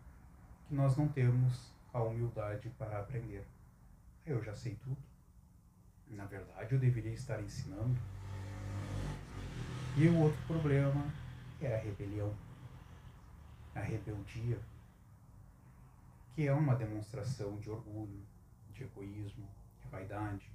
que 0.67 0.73
nós 0.73 0.97
não 0.97 1.07
temos 1.07 1.73
a 1.93 2.01
humildade 2.01 2.69
para 2.71 2.99
aprender. 2.99 3.47
Eu 4.25 4.41
já 4.41 4.53
sei 4.53 4.75
tudo. 4.75 4.97
Na 6.07 6.25
verdade, 6.25 6.73
eu 6.73 6.79
deveria 6.79 7.13
estar 7.13 7.41
ensinando. 7.41 7.99
E 9.97 10.07
o 10.09 10.19
outro 10.19 10.41
problema 10.45 11.05
é 11.61 11.73
a 11.73 11.79
rebelião 11.79 12.35
a 13.75 13.81
rebeldia, 13.81 14.57
que 16.33 16.47
é 16.47 16.53
uma 16.53 16.75
demonstração 16.75 17.57
de 17.57 17.69
orgulho, 17.69 18.25
de 18.73 18.83
egoísmo, 18.83 19.47
de 19.81 19.87
vaidade. 19.89 20.49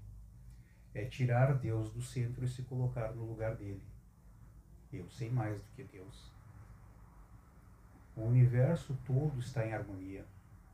É 0.95 1.05
tirar 1.05 1.53
Deus 1.59 1.91
do 1.91 2.03
centro 2.03 2.45
e 2.45 2.49
se 2.49 2.63
colocar 2.63 3.13
no 3.13 3.25
lugar 3.25 3.55
dele. 3.57 3.83
Eu 4.91 5.09
sei 5.11 5.31
mais 5.31 5.57
do 5.57 5.69
que 5.77 5.85
Deus. 5.85 6.33
O 8.17 8.23
universo 8.23 8.99
todo 9.07 9.39
está 9.39 9.67
em 9.67 9.75
harmonia. 9.75 10.27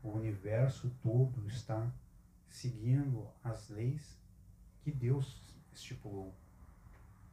O 0.03 0.11
universo 0.11 0.91
todo 1.03 1.47
está 1.49 1.91
seguindo 2.49 3.29
as 3.43 3.69
leis 3.69 4.17
que 4.83 4.91
Deus 4.93 5.43
estipulou. 5.73 6.33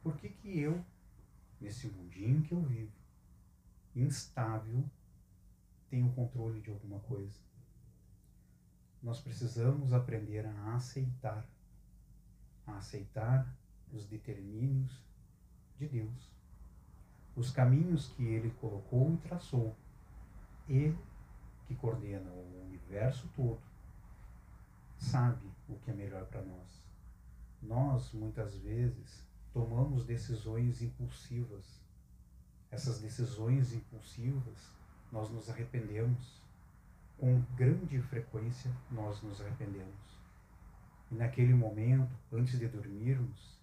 Por 0.01 0.17
que, 0.17 0.29
que 0.29 0.59
eu, 0.59 0.83
nesse 1.63 1.87
mundinho 1.87 2.43
que 2.43 2.53
eu 2.53 2.61
vivo, 2.61 2.91
instável, 3.95 4.83
tem 5.89 6.03
o 6.03 6.11
controle 6.11 6.61
de 6.61 6.69
alguma 6.69 6.99
coisa. 6.99 7.39
Nós 9.01 9.21
precisamos 9.21 9.93
aprender 9.93 10.45
a 10.45 10.75
aceitar, 10.75 11.47
a 12.67 12.77
aceitar 12.77 13.47
os 13.93 14.05
determínios 14.05 15.01
de 15.77 15.87
Deus, 15.87 16.31
os 17.35 17.49
caminhos 17.49 18.09
que 18.09 18.23
Ele 18.23 18.51
colocou 18.59 19.13
e 19.13 19.17
traçou. 19.17 19.75
Ele, 20.67 20.97
que 21.65 21.75
coordena 21.75 22.29
o 22.29 22.65
universo 22.65 23.29
todo, 23.35 23.61
sabe 24.97 25.49
o 25.69 25.75
que 25.79 25.91
é 25.91 25.93
melhor 25.93 26.25
para 26.25 26.41
nós. 26.41 26.83
Nós, 27.61 28.11
muitas 28.13 28.57
vezes, 28.57 29.25
tomamos 29.53 30.05
decisões 30.05 30.81
impulsivas. 30.81 31.79
Essas 32.71 32.99
decisões 32.99 33.71
impulsivas 33.73 34.71
nós 35.11 35.29
nos 35.29 35.49
arrependemos. 35.49 36.41
Com 37.17 37.39
grande 37.55 38.01
frequência, 38.01 38.75
nós 38.91 39.21
nos 39.21 39.39
arrependemos. 39.39 40.19
E 41.11 41.15
naquele 41.15 41.53
momento, 41.53 42.11
antes 42.31 42.57
de 42.57 42.67
dormirmos, 42.67 43.59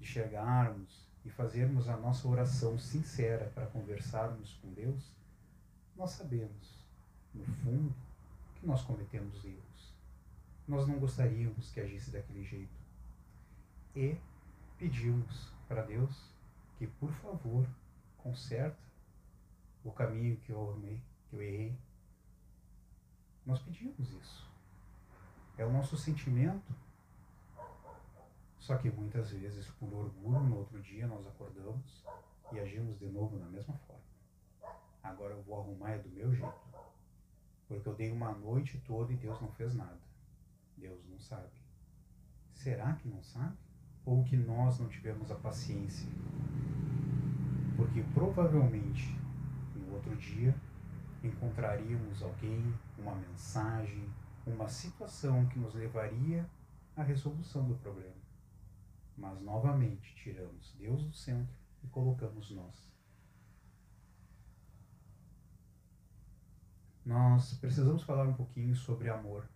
de 0.00 0.06
chegarmos 0.06 1.04
e 1.24 1.30
fazermos 1.30 1.88
a 1.88 1.96
nossa 1.96 2.28
oração 2.28 2.78
sincera 2.78 3.50
para 3.54 3.66
conversarmos 3.66 4.54
com 4.62 4.72
Deus, 4.72 5.12
nós 5.96 6.12
sabemos, 6.12 6.86
no 7.34 7.44
fundo, 7.44 7.92
que 8.54 8.66
nós 8.66 8.82
cometemos 8.82 9.44
erros. 9.44 9.92
Nós 10.66 10.86
não 10.86 10.98
gostaríamos 10.98 11.70
que 11.72 11.80
agisse 11.80 12.10
daquele 12.10 12.44
jeito. 12.44 12.72
E 13.96 14.16
pedimos 14.84 15.50
para 15.66 15.80
Deus 15.80 16.14
que, 16.76 16.86
por 16.86 17.10
favor, 17.10 17.66
conserte 18.18 18.76
o 19.82 19.90
caminho 19.90 20.36
que 20.36 20.52
eu 20.52 20.72
amei, 20.72 21.02
que 21.30 21.36
eu 21.36 21.42
errei. 21.42 21.78
Nós 23.46 23.62
pedimos 23.62 24.12
isso. 24.12 24.46
É 25.56 25.64
o 25.64 25.72
nosso 25.72 25.96
sentimento. 25.96 26.70
Só 28.58 28.76
que 28.76 28.90
muitas 28.90 29.30
vezes, 29.30 29.70
por 29.70 29.90
orgulho, 29.90 30.40
no 30.40 30.58
outro 30.58 30.78
dia 30.82 31.06
nós 31.06 31.26
acordamos 31.26 32.04
e 32.52 32.60
agimos 32.60 32.98
de 32.98 33.06
novo 33.06 33.38
da 33.38 33.46
mesma 33.46 33.74
forma. 33.86 34.04
Agora 35.02 35.32
eu 35.32 35.42
vou 35.44 35.60
arrumar 35.60 35.92
é 35.92 35.98
do 35.98 36.10
meu 36.10 36.30
jeito. 36.34 36.62
Porque 37.66 37.88
eu 37.88 37.94
dei 37.94 38.12
uma 38.12 38.32
noite 38.32 38.78
toda 38.86 39.14
e 39.14 39.16
Deus 39.16 39.40
não 39.40 39.50
fez 39.52 39.74
nada. 39.74 40.00
Deus 40.76 41.02
não 41.08 41.18
sabe. 41.18 41.48
Será 42.52 42.92
que 42.96 43.08
não 43.08 43.22
sabe? 43.22 43.56
Ou 44.04 44.22
que 44.24 44.36
nós 44.36 44.78
não 44.78 44.88
tivemos 44.88 45.30
a 45.30 45.34
paciência? 45.34 46.08
Porque 47.76 48.02
provavelmente 48.14 49.16
outro 49.94 50.16
dia 50.16 50.54
encontraríamos 51.22 52.22
alguém, 52.22 52.74
uma 52.98 53.14
mensagem, 53.14 54.06
uma 54.46 54.68
situação 54.68 55.46
que 55.46 55.58
nos 55.58 55.74
levaria 55.74 56.48
à 56.94 57.02
resolução 57.02 57.66
do 57.66 57.74
problema. 57.76 58.22
Mas 59.16 59.40
novamente 59.40 60.14
tiramos 60.16 60.74
Deus 60.78 61.04
do 61.04 61.12
centro 61.12 61.56
e 61.82 61.86
colocamos 61.86 62.50
nós. 62.50 62.92
Nós 67.04 67.54
precisamos 67.54 68.02
falar 68.02 68.26
um 68.26 68.34
pouquinho 68.34 68.74
sobre 68.74 69.08
amor. 69.08 69.48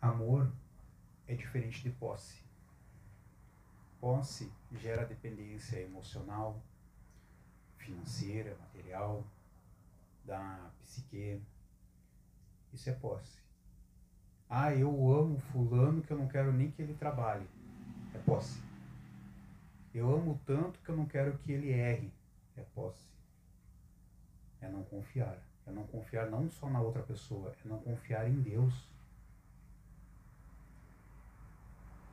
Amor 0.00 0.50
é 1.28 1.34
diferente 1.34 1.82
de 1.82 1.90
posse. 1.90 2.42
Posse 4.00 4.50
gera 4.72 5.04
dependência 5.04 5.80
emocional, 5.80 6.60
financeira, 7.76 8.56
material, 8.60 9.24
da 10.24 10.70
psique. 10.80 11.40
Isso 12.72 12.88
é 12.88 12.92
posse. 12.92 13.38
Ah, 14.48 14.74
eu 14.74 14.88
amo 15.12 15.38
fulano 15.52 16.02
que 16.02 16.10
eu 16.10 16.18
não 16.18 16.26
quero 16.26 16.52
nem 16.52 16.70
que 16.70 16.80
ele 16.80 16.94
trabalhe. 16.94 17.46
É 18.14 18.18
posse. 18.18 18.62
Eu 19.94 20.10
amo 20.14 20.40
tanto 20.46 20.78
que 20.80 20.88
eu 20.88 20.96
não 20.96 21.06
quero 21.06 21.36
que 21.38 21.52
ele 21.52 21.70
erre. 21.70 22.10
É 22.56 22.62
posse. 22.74 23.06
É 24.60 24.68
não 24.68 24.82
confiar. 24.84 25.38
É 25.66 25.70
não 25.70 25.86
confiar 25.86 26.30
não 26.30 26.50
só 26.50 26.70
na 26.70 26.80
outra 26.80 27.02
pessoa, 27.02 27.54
é 27.64 27.68
não 27.68 27.78
confiar 27.78 28.28
em 28.28 28.40
Deus. 28.40 28.88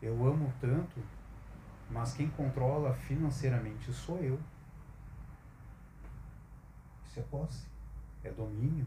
Eu 0.02 0.26
amo 0.26 0.54
tanto, 0.60 1.02
mas 1.90 2.14
quem 2.14 2.30
controla 2.30 2.94
financeiramente 2.94 3.92
sou 3.94 4.20
eu. 4.20 4.40
Isso 7.04 7.20
é 7.20 7.24
posse, 7.24 7.68
é 8.24 8.32
domínio, 8.32 8.86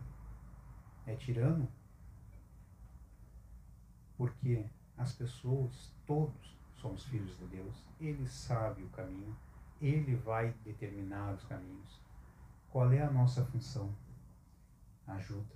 é 1.07 1.16
tirano. 1.16 1.68
Porque 4.16 4.66
as 4.97 5.12
pessoas, 5.12 5.94
todos 6.07 6.57
somos 6.77 7.05
filhos 7.05 7.38
de 7.38 7.47
Deus, 7.47 7.85
Ele 8.01 8.27
sabe 8.27 8.83
o 8.83 8.88
caminho, 8.90 9.37
Ele 9.81 10.14
vai 10.16 10.53
determinar 10.64 11.35
os 11.35 11.44
caminhos. 11.44 12.01
Qual 12.71 12.92
é 12.92 13.01
a 13.01 13.11
nossa 13.11 13.44
função? 13.47 13.94
Ajuda 15.07 15.55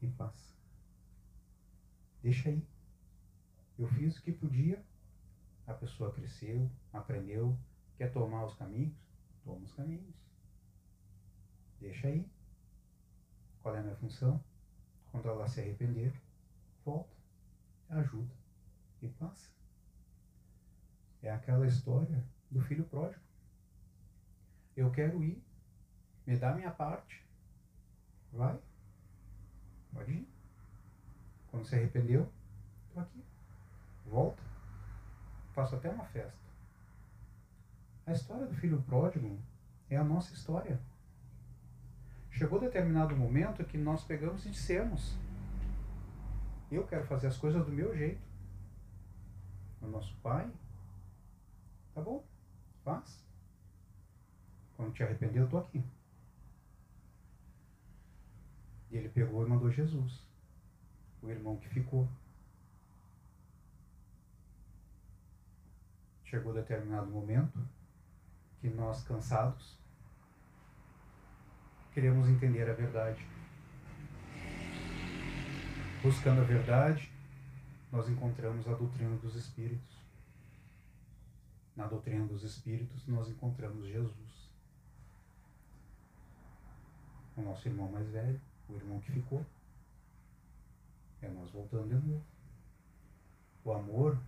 e 0.00 0.06
paz. 0.06 0.54
Deixa 2.22 2.48
aí. 2.48 2.71
Eu 3.78 3.86
fiz 3.88 4.18
o 4.18 4.22
que 4.22 4.32
podia, 4.32 4.84
a 5.66 5.74
pessoa 5.74 6.12
cresceu, 6.12 6.70
aprendeu, 6.92 7.58
quer 7.96 8.12
tomar 8.12 8.44
os 8.44 8.54
caminhos? 8.54 8.94
Toma 9.44 9.64
os 9.64 9.72
caminhos. 9.72 10.14
Deixa 11.80 12.08
aí. 12.08 12.28
Qual 13.62 13.74
é 13.74 13.78
a 13.78 13.82
minha 13.82 13.96
função? 13.96 14.42
Quando 15.10 15.28
ela 15.28 15.48
se 15.48 15.60
arrepender, 15.60 16.12
volta, 16.84 17.14
ajuda 17.88 18.32
e 19.00 19.08
passa. 19.08 19.50
É 21.22 21.30
aquela 21.30 21.66
história 21.66 22.24
do 22.50 22.60
filho 22.60 22.84
pródigo. 22.84 23.22
Eu 24.76 24.90
quero 24.90 25.22
ir, 25.22 25.42
me 26.26 26.36
dá 26.36 26.54
minha 26.54 26.70
parte. 26.70 27.22
Vai, 28.32 28.58
pode 29.92 30.12
ir. 30.12 30.28
Quando 31.48 31.66
se 31.66 31.74
arrependeu, 31.74 32.32
estou 32.88 33.02
aqui. 33.02 33.31
Volta. 34.06 34.42
Faço 35.52 35.76
até 35.76 35.90
uma 35.90 36.04
festa. 36.04 36.42
A 38.06 38.12
história 38.12 38.46
do 38.46 38.54
filho 38.54 38.82
pródigo 38.82 39.38
é 39.88 39.96
a 39.96 40.04
nossa 40.04 40.32
história. 40.34 40.80
Chegou 42.30 42.58
determinado 42.58 43.16
momento 43.16 43.64
que 43.64 43.78
nós 43.78 44.02
pegamos 44.04 44.44
e 44.46 44.50
dissemos: 44.50 45.16
Eu 46.70 46.86
quero 46.86 47.06
fazer 47.06 47.28
as 47.28 47.36
coisas 47.36 47.64
do 47.64 47.70
meu 47.70 47.94
jeito. 47.96 48.20
O 49.80 49.86
nosso 49.86 50.14
pai, 50.22 50.50
tá 51.94 52.00
bom, 52.00 52.24
faz. 52.84 53.24
Quando 54.76 54.92
te 54.92 55.02
arrependeu, 55.02 55.44
eu 55.44 55.48
tô 55.48 55.58
aqui. 55.58 55.84
E 58.90 58.96
ele 58.96 59.08
pegou 59.08 59.46
e 59.46 59.48
mandou 59.48 59.70
Jesus, 59.70 60.22
o 61.22 61.30
irmão 61.30 61.56
que 61.56 61.68
ficou. 61.68 62.08
Chegou 66.32 66.54
determinado 66.54 67.10
momento 67.10 67.58
que 68.58 68.70
nós, 68.70 69.04
cansados, 69.04 69.76
queremos 71.92 72.26
entender 72.26 72.70
a 72.70 72.72
verdade. 72.72 73.22
Buscando 76.02 76.40
a 76.40 76.44
verdade, 76.44 77.12
nós 77.92 78.08
encontramos 78.08 78.66
a 78.66 78.72
doutrina 78.72 79.14
dos 79.16 79.34
Espíritos. 79.36 79.94
Na 81.76 81.86
doutrina 81.86 82.26
dos 82.26 82.42
Espíritos, 82.44 83.06
nós 83.06 83.28
encontramos 83.28 83.86
Jesus. 83.88 84.50
O 87.36 87.42
nosso 87.42 87.68
irmão 87.68 87.92
mais 87.92 88.08
velho, 88.08 88.40
o 88.70 88.76
irmão 88.76 89.00
que 89.00 89.12
ficou. 89.12 89.44
É 91.20 91.28
nós 91.28 91.50
voltando 91.50 91.88
de 91.88 92.06
novo. 92.06 92.24
O 93.62 93.72
amor 93.74 94.18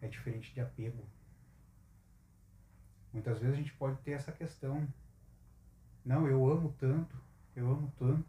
é 0.00 0.06
diferente 0.06 0.54
de 0.54 0.60
apego. 0.60 1.04
Muitas 3.12 3.38
vezes 3.38 3.54
a 3.54 3.58
gente 3.58 3.72
pode 3.74 3.96
ter 3.98 4.12
essa 4.12 4.32
questão 4.32 4.86
não, 6.04 6.26
eu 6.26 6.50
amo 6.50 6.74
tanto, 6.78 7.16
eu 7.54 7.70
amo 7.70 7.92
tanto, 7.96 8.28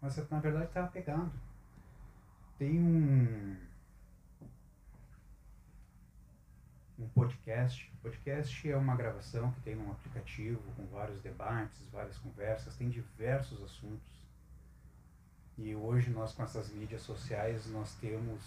mas 0.00 0.16
na 0.30 0.38
verdade 0.38 0.66
está 0.66 0.84
apegado. 0.84 1.32
Tem 2.58 2.78
um 2.78 3.56
um 6.98 7.08
podcast. 7.10 7.90
O 7.94 7.96
podcast 7.98 8.70
é 8.70 8.76
uma 8.76 8.96
gravação 8.96 9.52
que 9.52 9.60
tem 9.60 9.76
um 9.76 9.90
aplicativo 9.90 10.60
com 10.76 10.84
vários 10.86 11.20
debates, 11.20 11.88
várias 11.90 12.18
conversas, 12.18 12.76
tem 12.76 12.88
diversos 12.88 13.62
assuntos. 13.62 14.26
E 15.56 15.74
hoje 15.74 16.10
nós 16.10 16.32
com 16.32 16.42
essas 16.42 16.70
mídias 16.70 17.02
sociais 17.02 17.66
nós 17.70 17.94
temos 17.96 18.40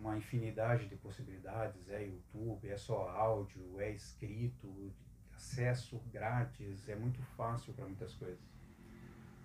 uma 0.00 0.16
infinidade 0.16 0.88
de 0.88 0.96
possibilidades, 0.96 1.88
é 1.88 2.06
YouTube, 2.06 2.68
é 2.68 2.76
só 2.76 3.08
áudio, 3.10 3.80
é 3.80 3.90
escrito, 3.92 4.92
acesso 5.34 5.98
grátis, 6.12 6.88
é 6.88 6.94
muito 6.94 7.22
fácil 7.36 7.72
para 7.74 7.84
muitas 7.84 8.14
coisas. 8.14 8.40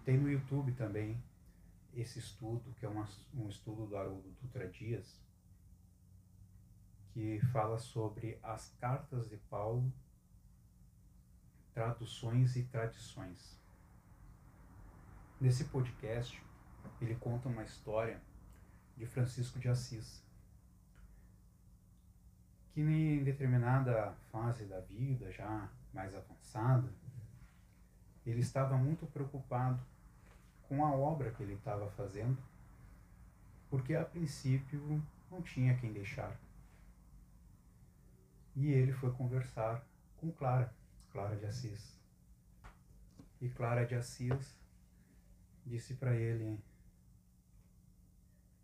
Tem 0.04 0.18
no 0.18 0.30
YouTube 0.30 0.72
também 0.74 1.22
esse 1.94 2.20
estudo, 2.20 2.74
que 2.80 2.86
é 2.86 2.90
uma, 2.90 3.08
um 3.34 3.48
estudo 3.48 3.86
do 3.86 3.98
Haroldo 3.98 4.30
Dutra 4.42 4.68
Dias, 4.68 5.22
que 7.14 7.40
fala 7.52 7.78
sobre 7.78 8.40
as 8.42 8.70
cartas 8.80 9.30
de 9.30 9.38
Paulo, 9.38 9.92
traduções 11.74 12.56
e 12.56 12.64
tradições. 12.64 13.60
Nesse 15.40 15.66
podcast, 15.66 16.42
ele 17.02 17.16
conta 17.16 17.50
uma 17.50 17.64
história 17.64 18.22
de 18.96 19.06
Francisco 19.06 19.60
de 19.60 19.68
Assis, 19.68 20.24
que 22.74 22.82
em 22.82 23.24
determinada 23.24 24.14
fase 24.32 24.66
da 24.66 24.80
vida, 24.80 25.32
já 25.32 25.70
mais 25.94 26.16
avançada, 26.16 26.90
ele 28.26 28.40
estava 28.40 28.78
muito 28.78 29.06
preocupado 29.08 29.82
com 30.68 30.86
a 30.86 30.92
obra 30.92 31.32
que 31.32 31.44
ele 31.44 31.54
estava 31.54 31.90
fazendo, 31.92 32.38
porque 33.70 33.94
a 33.94 34.06
princípio 34.06 35.04
não 35.30 35.42
tinha 35.42 35.78
quem 35.78 35.92
deixar. 35.92 36.38
E 38.56 38.72
ele 38.72 38.94
foi 38.94 39.12
conversar 39.12 39.84
com 40.18 40.32
Clara, 40.32 40.74
Clara 41.12 41.36
de 41.36 41.46
Assis. 41.46 42.00
E 43.42 43.50
Clara 43.50 43.86
de 43.86 43.96
Assis 43.96 44.58
disse 45.66 45.96
para 45.96 46.16
ele: 46.16 46.60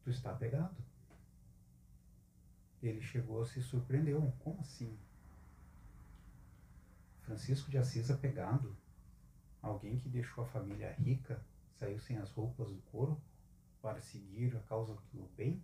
Tu 0.04 0.12
está 0.12 0.34
pegado? 0.34 0.87
Ele 2.88 3.02
chegou 3.02 3.46
se 3.46 3.62
surpreendeu. 3.62 4.34
Como 4.40 4.60
assim? 4.62 4.98
Francisco 7.22 7.70
de 7.70 7.78
Assis 7.78 8.10
apegado, 8.10 8.76
alguém 9.62 9.98
que 9.98 10.08
deixou 10.08 10.46
a 10.46 10.48
família 10.48 10.94
rica, 10.94 11.44
saiu 11.78 12.00
sem 12.00 12.18
as 12.18 12.32
roupas 12.32 12.70
do 12.70 12.82
corpo 12.84 13.22
para 13.82 14.02
seguir 14.02 14.56
a 14.56 14.62
causa 14.62 14.98
do 15.14 15.28
bem, 15.36 15.62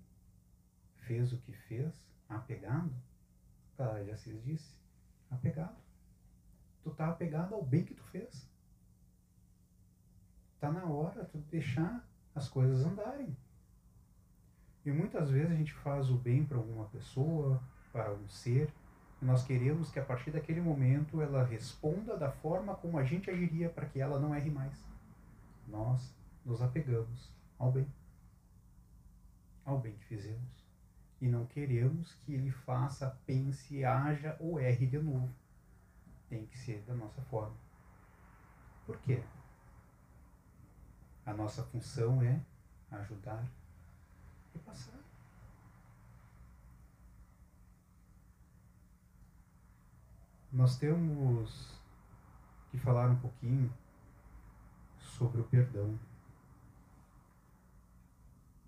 fez 0.97 1.31
o 1.31 1.37
que 1.37 1.53
fez, 1.53 1.93
apegado? 2.27 2.93
Clara 3.77 4.03
de 4.03 4.11
Assis 4.11 4.43
disse, 4.43 4.75
apegado. 5.31 5.77
Tu 6.83 6.91
tá 6.91 7.07
apegado 7.07 7.55
ao 7.55 7.63
bem 7.63 7.85
que 7.85 7.95
tu 7.95 8.03
fez. 8.03 8.45
Tá 10.59 10.71
na 10.71 10.85
hora 10.85 11.25
tu 11.25 11.37
deixar 11.49 12.05
as 12.35 12.49
coisas 12.49 12.85
andarem. 12.85 13.35
E 14.85 14.91
muitas 14.91 15.29
vezes 15.29 15.51
a 15.51 15.55
gente 15.55 15.73
faz 15.73 16.09
o 16.09 16.15
bem 16.15 16.43
para 16.45 16.57
alguma 16.57 16.85
pessoa, 16.85 17.61
para 17.91 18.07
algum 18.07 18.27
ser, 18.27 18.69
nós 19.21 19.43
queremos 19.43 19.89
que 19.89 19.99
a 19.99 20.03
partir 20.03 20.31
daquele 20.31 20.59
momento 20.59 21.21
ela 21.21 21.45
responda 21.45 22.17
da 22.17 22.29
forma 22.29 22.75
como 22.75 22.97
a 22.97 23.03
gente 23.03 23.29
agiria 23.29 23.69
para 23.69 23.85
que 23.85 23.99
ela 23.99 24.19
não 24.19 24.35
erre 24.35 24.49
mais. 24.49 24.77
Nós 25.67 26.13
nos 26.45 26.61
apegamos 26.61 27.31
ao 27.57 27.71
bem, 27.71 27.87
ao 29.63 29.79
bem 29.79 29.93
que 29.93 30.05
fizemos. 30.05 30.63
E 31.21 31.27
não 31.29 31.45
queremos 31.45 32.13
que 32.15 32.33
ele 32.33 32.51
faça, 32.51 33.17
pense, 33.25 33.85
haja 33.85 34.35
ou 34.41 34.59
erre 34.59 34.85
de 34.85 34.99
novo. 34.99 35.33
Tem 36.27 36.45
que 36.45 36.57
ser 36.57 36.81
da 36.81 36.93
nossa 36.93 37.21
forma. 37.21 37.55
Por 38.85 38.97
quê? 38.99 39.23
A 41.25 41.33
nossa 41.33 41.63
função 41.63 42.21
é 42.21 42.41
ajudar 42.91 43.45
e 43.45 43.62
passar. 44.59 45.03
nós 50.53 50.77
temos 50.77 51.81
que 52.69 52.77
falar 52.77 53.09
um 53.09 53.15
pouquinho 53.15 53.73
sobre 54.99 55.41
o 55.41 55.43
perdão. 55.45 55.99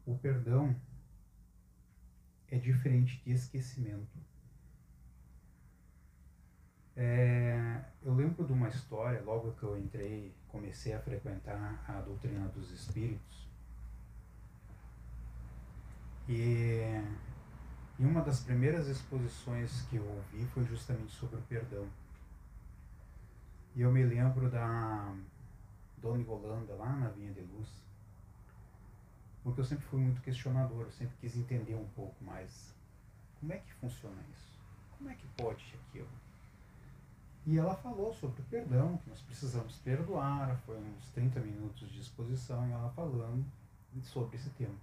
O 0.04 0.17
perdão 0.17 0.76
é 2.50 2.58
diferente 2.58 3.21
de 3.24 3.32
esquecimento. 3.34 4.17
É, 6.95 7.86
eu 8.02 8.15
lembro 8.15 8.45
de 8.45 8.54
uma 8.54 8.69
história, 8.69 9.21
logo 9.21 9.52
que 9.54 9.63
eu 9.63 9.78
entrei, 9.78 10.34
comecei 10.48 10.93
a 10.93 11.00
frequentar 11.00 11.84
a 11.88 12.02
doutrina 12.02 12.48
dos 12.48 12.71
espíritos. 12.71 13.44
E 16.28 17.02
e 17.98 18.04
uma 18.04 18.22
das 18.22 18.42
primeiras 18.42 18.88
exposições 18.88 19.84
que 19.84 19.96
eu 19.96 20.06
ouvi 20.06 20.46
foi 20.48 20.66
justamente 20.66 21.14
sobre 21.14 21.38
o 21.38 21.42
perdão. 21.44 21.88
E 23.74 23.82
eu 23.82 23.92
me 23.92 24.04
lembro 24.04 24.50
da 24.50 25.16
Dona 25.98 26.22
Yolanda, 26.22 26.76
lá 26.76 26.94
na 26.94 27.08
Vinha 27.10 27.32
de 27.32 27.40
Luz. 27.40 27.70
Porque 29.44 29.62
eu 29.62 29.66
sempre 29.66 29.86
fui 29.86 30.02
muito 30.02 30.22
questionador, 30.22 30.82
eu 30.82 30.92
sempre 30.92 31.16
quis 31.22 31.38
entender 31.38 31.76
um 31.76 31.88
pouco 31.96 32.22
mais 32.24 32.74
como 33.40 33.54
é 33.54 33.58
que 33.60 33.74
funciona 33.76 34.22
isso? 34.34 34.60
Como 34.98 35.10
é 35.10 35.16
que 35.16 35.28
pode 35.38 35.64
aquilo? 35.88 36.10
E 37.46 37.58
ela 37.58 37.76
falou 37.76 38.14
sobre 38.14 38.42
o 38.42 38.46
perdão, 38.46 38.98
que 38.98 39.10
nós 39.10 39.22
precisamos 39.22 39.78
perdoar, 39.78 40.58
foi 40.66 40.78
uns 40.78 41.12
30 41.12 41.40
minutos 41.40 41.90
de 41.92 42.00
exposição 42.00 42.68
e 42.68 42.72
ela 42.72 42.90
falando 42.90 43.46
sobre 44.04 44.36
esse 44.36 44.50
tema. 44.52 44.76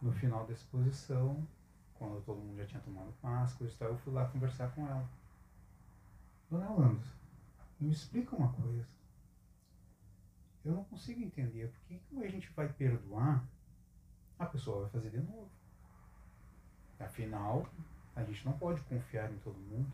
No 0.00 0.12
final 0.12 0.46
da 0.46 0.52
exposição, 0.52 1.46
quando 1.94 2.24
todo 2.24 2.40
mundo 2.40 2.56
já 2.56 2.66
tinha 2.66 2.80
tomado 2.80 3.12
Páscoa 3.20 3.66
e 3.66 3.70
tal, 3.72 3.88
eu 3.88 3.98
fui 3.98 4.12
lá 4.12 4.26
conversar 4.28 4.70
com 4.74 4.86
ela. 4.86 5.06
Dona 6.50 6.64
Yolanda, 6.64 7.06
me 7.78 7.90
explica 7.90 8.34
uma 8.34 8.52
coisa. 8.52 8.88
Eu 10.64 10.72
não 10.72 10.84
consigo 10.84 11.22
entender 11.22 11.68
por 11.68 11.80
que 11.86 11.98
como 12.08 12.24
a 12.24 12.28
gente 12.28 12.50
vai 12.52 12.68
perdoar, 12.72 13.44
a 14.38 14.46
pessoa 14.46 14.82
vai 14.82 14.90
fazer 14.90 15.10
de 15.10 15.20
novo. 15.20 15.50
Afinal, 16.98 17.66
a 18.16 18.22
gente 18.24 18.44
não 18.44 18.52
pode 18.52 18.80
confiar 18.82 19.30
em 19.30 19.38
todo 19.38 19.58
mundo. 19.58 19.92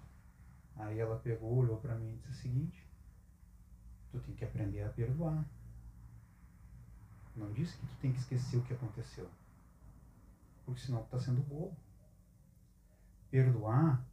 Aí 0.76 0.98
ela 0.98 1.18
pegou, 1.18 1.56
olhou 1.56 1.78
para 1.78 1.94
mim 1.94 2.12
e 2.12 2.16
disse 2.16 2.30
o 2.30 2.42
seguinte: 2.42 2.86
Tu 4.10 4.20
tem 4.20 4.34
que 4.34 4.44
aprender 4.44 4.82
a 4.82 4.88
perdoar. 4.88 5.44
Não 7.34 7.52
disse 7.52 7.76
que 7.76 7.86
tu 7.86 7.96
tem 8.00 8.12
que 8.12 8.18
esquecer 8.18 8.56
o 8.56 8.62
que 8.62 8.74
aconteceu. 8.74 9.28
Porque 10.66 10.80
senão 10.80 11.02
está 11.02 11.18
sendo 11.18 11.40
bobo. 11.42 11.76
Perdoar 13.30 14.04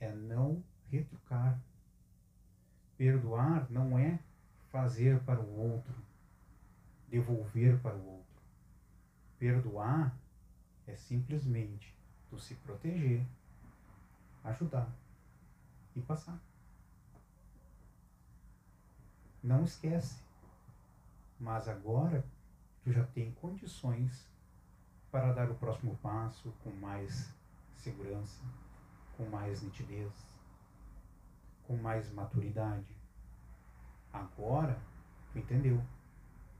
é 0.00 0.12
não 0.12 0.62
retrucar. 0.90 1.58
Perdoar 2.98 3.70
não 3.70 3.96
é 3.96 4.18
fazer 4.70 5.22
para 5.22 5.40
o 5.40 5.56
outro, 5.56 5.94
devolver 7.08 7.80
para 7.80 7.96
o 7.96 8.06
outro. 8.06 8.42
Perdoar 9.38 10.16
é 10.86 10.96
simplesmente 10.96 11.96
tu 12.28 12.38
se 12.38 12.56
proteger, 12.56 13.24
ajudar 14.42 14.90
e 15.94 16.00
passar. 16.00 16.40
Não 19.42 19.64
esquece. 19.64 20.20
Mas 21.38 21.68
agora 21.68 22.24
tu 22.82 22.92
já 22.92 23.04
tem 23.06 23.32
condições 23.32 24.31
para 25.12 25.30
dar 25.34 25.50
o 25.50 25.54
próximo 25.54 25.94
passo 25.98 26.50
com 26.64 26.70
mais 26.70 27.30
segurança, 27.76 28.42
com 29.14 29.26
mais 29.26 29.60
nitidez, 29.60 30.10
com 31.64 31.76
mais 31.76 32.10
maturidade. 32.10 32.96
Agora 34.10 34.80
tu 35.30 35.38
entendeu. 35.38 35.84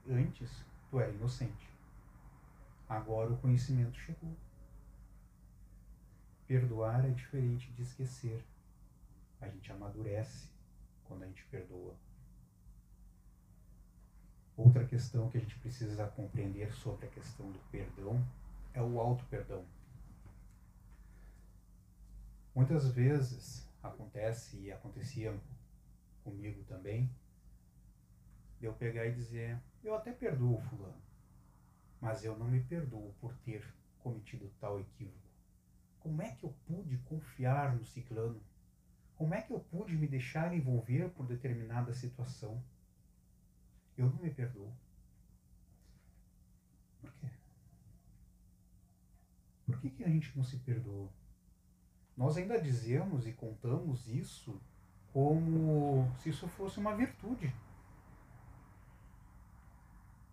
Antes 0.07 0.65
tu 0.91 1.01
era 1.01 1.11
inocente. 1.11 1.71
Agora 2.87 3.33
o 3.33 3.39
conhecimento 3.39 3.99
chegou. 3.99 4.37
Perdoar 6.47 7.07
é 7.07 7.11
diferente 7.11 7.73
de 7.73 7.83
esquecer. 7.83 8.45
A 9.41 9.49
gente 9.49 9.73
amadurece 9.73 10.51
quando 11.05 11.23
a 11.23 11.27
gente 11.27 11.43
perdoa. 11.47 11.95
Outra 14.55 14.85
questão 14.85 15.31
que 15.31 15.39
a 15.39 15.41
gente 15.41 15.59
precisa 15.61 16.07
compreender 16.09 16.75
sobre 16.75 17.07
a 17.07 17.09
questão 17.09 17.51
do 17.51 17.59
perdão 17.71 18.23
é 18.75 18.83
o 18.83 19.01
auto-perdão. 19.01 19.65
Muitas 22.55 22.87
vezes 22.93 23.69
acontece 23.83 24.59
e 24.59 24.71
acontecia 24.71 25.35
comigo 26.23 26.63
também, 26.65 27.11
de 28.61 28.67
eu 28.67 28.73
pegar 28.75 29.07
e 29.07 29.15
dizer, 29.15 29.59
eu 29.83 29.95
até 29.95 30.13
perdoo 30.13 30.61
fulano, 30.61 31.03
mas 32.01 32.25
eu 32.25 32.39
não 32.39 32.47
me 32.47 32.61
perdoo 32.61 33.15
por 33.21 33.35
ter 33.39 33.67
cometido 33.99 34.51
tal 34.61 34.79
equívoco. 34.79 35.19
Como 35.99 36.21
é 36.21 36.33
que 36.33 36.45
eu 36.45 36.55
pude 36.67 36.97
confiar 36.99 37.75
no 37.75 37.85
ciclano? 37.85 38.41
Como 39.17 39.35
é 39.35 39.41
que 39.41 39.53
eu 39.53 39.61
pude 39.61 39.97
me 39.97 40.07
deixar 40.07 40.53
envolver 40.55 41.09
por 41.11 41.27
determinada 41.27 41.93
situação? 41.95 42.63
Eu 43.97 44.07
não 44.07 44.17
me 44.17 44.31
perdoo. 44.31 44.73
Por 47.01 47.13
quê? 47.15 47.32
Que, 49.83 49.91
que 49.91 50.05
a 50.05 50.09
gente 50.09 50.37
não 50.37 50.45
se 50.45 50.59
perdoa? 50.59 51.11
Nós 52.17 52.37
ainda 52.37 52.61
dizemos 52.61 53.27
e 53.27 53.33
contamos 53.33 54.07
isso 54.07 54.63
como 55.13 56.09
se 56.21 56.29
isso 56.29 56.47
fosse 56.47 56.79
uma 56.79 56.95
virtude. 56.95 57.53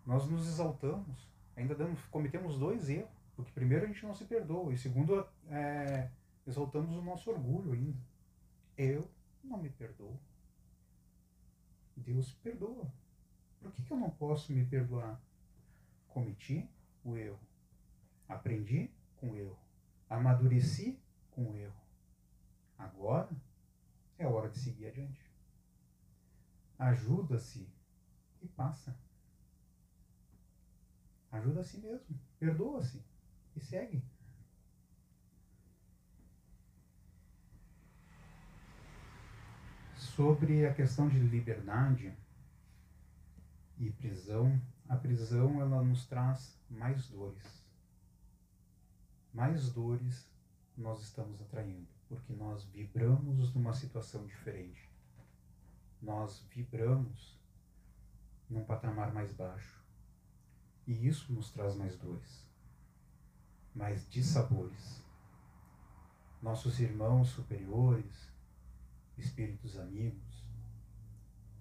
Nós 0.06 0.28
nos 0.30 0.46
exaltamos, 0.46 1.28
ainda 1.56 1.74
damos, 1.74 2.00
cometemos 2.12 2.56
dois 2.56 2.88
erros, 2.88 3.10
porque 3.34 3.50
primeiro 3.50 3.86
a 3.86 3.88
gente 3.88 4.06
não 4.06 4.14
se 4.14 4.24
perdoa 4.24 4.72
e 4.72 4.78
segundo 4.78 5.26
é, 5.48 6.08
exaltamos 6.46 6.96
o 6.96 7.02
nosso 7.02 7.28
orgulho 7.28 7.72
ainda. 7.72 7.98
Eu 8.78 9.10
não 9.42 9.58
me 9.58 9.68
perdoo. 9.68 10.16
Deus 11.96 12.32
perdoa. 12.34 12.88
Por 13.60 13.72
que, 13.72 13.82
que 13.82 13.90
eu 13.90 13.98
não 13.98 14.10
posso 14.10 14.52
me 14.52 14.64
perdoar? 14.64 15.20
Cometi 16.06 16.70
o 17.02 17.16
erro. 17.16 17.40
Aprendi 18.28 18.92
com 19.20 19.36
erro. 19.36 19.58
Amadureci 20.08 20.98
com 21.30 21.54
erro. 21.54 21.80
Agora 22.78 23.30
é 24.18 24.26
hora 24.26 24.48
de 24.48 24.58
seguir 24.58 24.86
adiante. 24.86 25.30
Ajuda-se 26.78 27.68
e 28.40 28.48
passa. 28.48 28.98
Ajuda 31.30 31.60
a 31.60 31.64
si 31.64 31.78
mesmo. 31.78 32.18
Perdoa-se 32.38 33.04
e 33.54 33.60
segue. 33.60 34.02
Sobre 39.94 40.66
a 40.66 40.74
questão 40.74 41.08
de 41.08 41.18
liberdade 41.18 42.12
e 43.78 43.90
prisão, 43.92 44.60
a 44.88 44.96
prisão 44.96 45.60
ela 45.60 45.82
nos 45.82 46.06
traz 46.06 46.58
mais 46.68 47.08
dores. 47.08 47.59
Mais 49.32 49.70
dores 49.70 50.28
nós 50.76 51.02
estamos 51.02 51.40
atraindo, 51.40 51.88
porque 52.08 52.32
nós 52.32 52.64
vibramos 52.64 53.54
numa 53.54 53.72
situação 53.72 54.26
diferente. 54.26 54.90
Nós 56.02 56.46
vibramos 56.50 57.38
num 58.48 58.64
patamar 58.64 59.12
mais 59.12 59.32
baixo. 59.32 59.80
E 60.86 61.06
isso 61.06 61.32
nos 61.32 61.52
traz 61.52 61.76
mais 61.76 61.96
dores, 61.96 62.46
mais 63.74 64.08
dissabores. 64.08 65.04
Nossos 66.42 66.80
irmãos 66.80 67.28
superiores, 67.28 68.32
espíritos 69.16 69.78
amigos, 69.78 70.44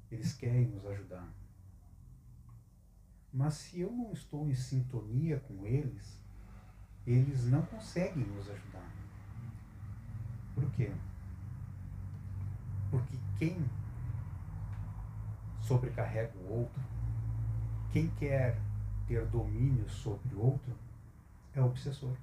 eles 0.09 0.33
querem 0.33 0.67
nos 0.67 0.85
ajudar. 0.85 1.31
Mas 3.31 3.55
se 3.55 3.81
eu 3.81 3.91
não 3.91 4.11
estou 4.11 4.49
em 4.49 4.55
sintonia 4.55 5.39
com 5.41 5.67
eles, 5.67 6.19
eles 7.13 7.45
não 7.45 7.63
conseguem 7.63 8.23
nos 8.23 8.47
ajudar. 8.49 8.87
Por 10.53 10.69
quê? 10.71 10.91
Porque 12.91 13.17
quem 13.37 13.67
sobrecarrega 15.59 16.37
o 16.37 16.59
outro, 16.59 16.81
quem 17.91 18.09
quer 18.11 18.59
ter 19.07 19.25
domínio 19.25 19.89
sobre 19.89 20.35
o 20.35 20.45
outro, 20.45 20.75
é 21.55 21.61
o 21.61 21.65
obsessor. 21.65 22.15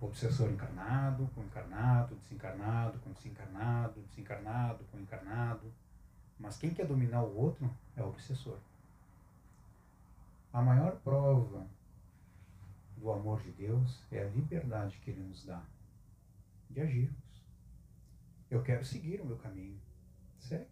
Obsessor 0.00 0.50
encarnado, 0.50 1.28
com 1.34 1.42
encarnado, 1.42 2.16
desencarnado, 2.16 2.98
com 3.00 3.12
desencarnado, 3.12 4.00
desencarnado, 4.10 4.84
com 4.90 4.98
encarnado. 4.98 5.72
Mas 6.38 6.56
quem 6.56 6.70
quer 6.70 6.86
dominar 6.86 7.22
o 7.22 7.36
outro 7.36 7.70
é 7.96 8.02
o 8.02 8.08
obsessor. 8.08 8.58
A 10.52 10.62
maior 10.62 10.96
prova 10.96 11.66
do 12.98 13.10
amor 13.12 13.40
de 13.42 13.50
Deus 13.52 14.04
é 14.10 14.22
a 14.22 14.28
liberdade 14.30 14.98
que 14.98 15.10
Ele 15.10 15.22
nos 15.22 15.44
dá 15.44 15.64
de 16.68 16.80
agirmos. 16.80 17.46
Eu 18.50 18.62
quero 18.62 18.84
seguir 18.84 19.20
o 19.20 19.26
meu 19.26 19.36
caminho. 19.36 19.80
Segue. 20.38 20.68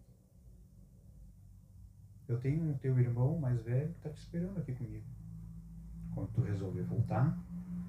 Eu 2.29 2.41
tenho 2.41 2.63
um 2.71 2.77
teu 2.79 2.99
irmão 2.99 3.39
mais 3.39 3.63
velho 3.63 3.93
que 3.93 3.99
está 3.99 4.11
te 4.11 4.19
esperando 4.19 4.59
aqui 4.59 4.75
comigo. 4.75 5.05
Quando 6.15 6.33
tu 6.33 6.43
resolver 6.43 6.83
voltar, 6.83 7.39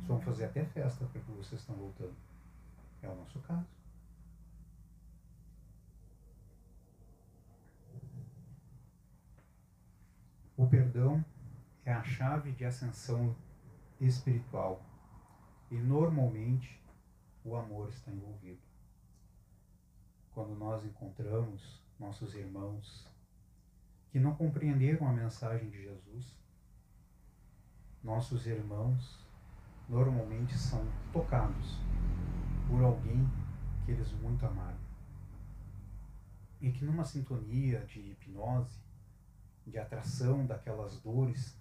vamos 0.05 0.23
fazer 0.23 0.45
até 0.45 0.63
festa 0.65 1.05
porque 1.05 1.31
vocês 1.31 1.61
estão 1.61 1.75
voltando. 1.75 2.15
É 3.01 3.09
o 3.09 3.15
nosso 3.15 3.39
caso. 3.39 3.67
O 10.55 10.67
perdão 10.67 11.23
é 11.85 11.93
a 11.93 12.03
chave 12.03 12.51
de 12.51 12.65
ascensão 12.65 13.35
espiritual 13.99 14.81
e 15.69 15.75
normalmente 15.75 16.81
o 17.43 17.55
amor 17.55 17.89
está 17.89 18.11
envolvido. 18.11 18.61
Quando 20.33 20.55
nós 20.55 20.85
encontramos 20.85 21.81
nossos 21.99 22.35
irmãos 22.35 23.07
que 24.11 24.19
não 24.19 24.35
compreenderam 24.35 25.07
a 25.07 25.13
mensagem 25.13 25.69
de 25.69 25.81
Jesus, 25.81 26.37
nossos 28.03 28.45
irmãos 28.45 29.25
normalmente 29.89 30.57
são 30.57 30.85
tocados 31.11 31.77
por 32.67 32.83
alguém 32.83 33.27
que 33.85 33.91
eles 33.91 34.11
muito 34.13 34.45
amaram. 34.45 34.77
E 36.59 36.71
que 36.71 36.85
numa 36.85 37.03
sintonia 37.03 37.85
de 37.85 37.99
hipnose, 37.99 38.79
de 39.65 39.77
atração 39.77 40.45
daquelas 40.45 40.99
dores, 41.01 41.57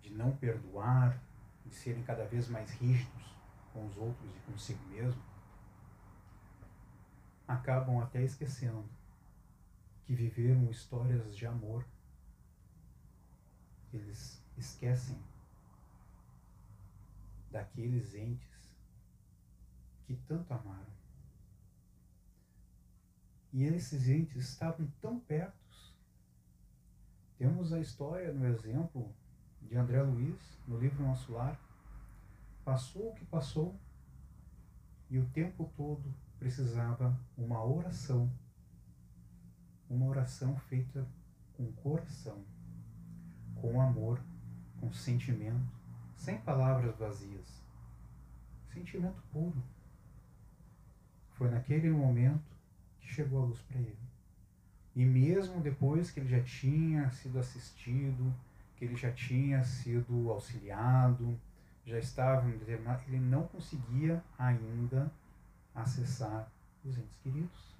de 0.00 0.10
não 0.10 0.36
perdoar, 0.36 1.20
de 1.66 1.74
serem 1.74 2.02
cada 2.02 2.24
vez 2.26 2.48
mais 2.48 2.70
rígidos 2.70 3.36
com 3.72 3.86
os 3.86 3.96
outros 3.96 4.34
e 4.34 4.40
consigo 4.50 4.82
mesmo, 4.86 5.22
acabam 7.46 8.00
até 8.00 8.22
esquecendo 8.22 8.88
que 10.04 10.14
viveram 10.14 10.70
histórias 10.70 11.36
de 11.36 11.46
amor. 11.46 11.86
Eles 13.92 14.42
esquecem 14.56 15.18
daqueles 17.50 18.14
entes 18.14 18.70
que 20.06 20.14
tanto 20.28 20.52
amaram. 20.52 20.96
E 23.52 23.64
esses 23.64 24.08
entes 24.08 24.50
estavam 24.50 24.86
tão 25.00 25.18
perto. 25.20 25.56
Temos 27.38 27.72
a 27.72 27.80
história 27.80 28.32
no 28.32 28.46
exemplo 28.46 29.14
de 29.68 29.76
André 29.76 30.00
Luiz, 30.02 30.58
no 30.66 30.78
livro 30.78 31.04
Nosso 31.04 31.32
Lar. 31.32 31.58
Passou 32.64 33.10
o 33.10 33.14
que 33.14 33.24
passou 33.24 33.78
e 35.10 35.18
o 35.18 35.26
tempo 35.26 35.70
todo 35.76 36.14
precisava 36.38 37.18
uma 37.36 37.64
oração. 37.64 38.30
Uma 39.88 40.06
oração 40.06 40.56
feita 40.56 41.06
com 41.56 41.70
coração, 41.72 42.44
com 43.54 43.80
amor, 43.80 44.20
com 44.80 44.92
sentimento, 44.92 45.72
sem 46.16 46.38
palavras 46.38 46.96
vazias. 46.96 47.62
Sentimento 48.72 49.22
puro. 49.32 49.62
Foi 51.30 51.50
naquele 51.50 51.90
momento 51.90 52.56
que 53.00 53.08
chegou 53.08 53.42
a 53.42 53.46
luz 53.46 53.60
para 53.60 53.78
ele. 53.78 53.98
E 54.94 55.04
mesmo 55.04 55.60
depois 55.60 56.10
que 56.10 56.20
ele 56.20 56.28
já 56.28 56.42
tinha 56.42 57.10
sido 57.10 57.38
assistido, 57.38 58.34
que 58.76 58.84
ele 58.84 58.96
já 58.96 59.10
tinha 59.12 59.64
sido 59.64 60.30
auxiliado, 60.30 61.38
já 61.84 61.98
estava 61.98 62.48
em 62.48 62.58
determinado, 62.58 63.02
ele 63.06 63.18
não 63.18 63.46
conseguia 63.46 64.22
ainda 64.38 65.10
acessar 65.74 66.50
os 66.84 66.98
entes 66.98 67.16
queridos. 67.22 67.76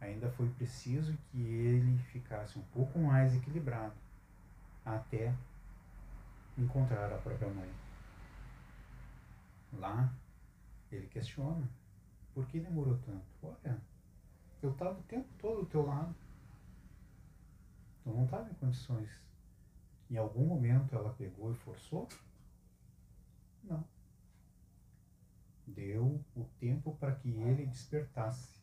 Ainda 0.00 0.28
foi 0.30 0.48
preciso 0.50 1.16
que 1.30 1.40
ele 1.40 1.96
ficasse 2.10 2.58
um 2.58 2.62
pouco 2.72 2.98
mais 2.98 3.36
equilibrado 3.36 3.94
até 4.84 5.32
encontrar 6.58 7.12
a 7.12 7.18
própria 7.18 7.48
mãe. 7.48 7.70
Lá, 9.74 10.12
ele 10.90 11.06
questiona: 11.06 11.68
por 12.34 12.46
que 12.46 12.58
demorou 12.58 12.98
tanto? 12.98 13.24
Olha, 13.42 13.78
eu 14.60 14.72
estava 14.72 14.98
o 14.98 15.02
tempo 15.04 15.28
todo 15.38 15.60
do 15.60 15.66
teu 15.66 15.86
lado. 15.86 16.14
Eu 18.04 18.14
não 18.14 18.24
estava 18.24 18.50
em 18.50 18.54
condições. 18.54 19.10
Em 20.10 20.16
algum 20.16 20.46
momento 20.46 20.94
ela 20.94 21.12
pegou 21.14 21.52
e 21.52 21.54
forçou? 21.54 22.08
Não. 23.64 23.84
Deu 25.66 26.22
o 26.34 26.44
tempo 26.58 26.96
para 26.96 27.14
que 27.14 27.30
ele 27.30 27.66
despertasse. 27.66 28.60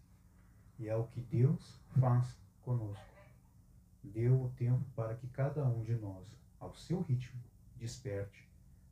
E 0.77 0.87
é 0.87 0.95
o 0.95 1.07
que 1.07 1.21
Deus 1.21 1.79
faz 1.99 2.37
conosco. 2.61 3.03
Deu 4.03 4.43
o 4.43 4.49
tempo 4.51 4.85
para 4.95 5.15
que 5.15 5.27
cada 5.27 5.65
um 5.65 5.83
de 5.83 5.95
nós, 5.95 6.27
ao 6.59 6.73
seu 6.73 7.01
ritmo, 7.01 7.41
desperte, 7.75 8.47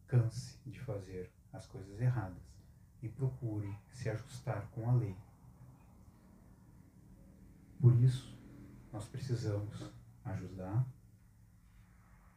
canse 0.07 0.57
de 0.65 0.79
fazer 0.79 1.31
as 1.53 1.65
coisas 1.65 1.99
erradas 1.99 2.43
e 3.01 3.09
procure 3.09 3.73
se 3.91 4.09
ajustar 4.09 4.67
com 4.71 4.89
a 4.89 4.93
lei. 4.93 5.15
Por 7.79 7.93
isso, 8.01 8.35
nós 8.91 9.05
precisamos 9.05 9.91
ajudar 10.31 10.85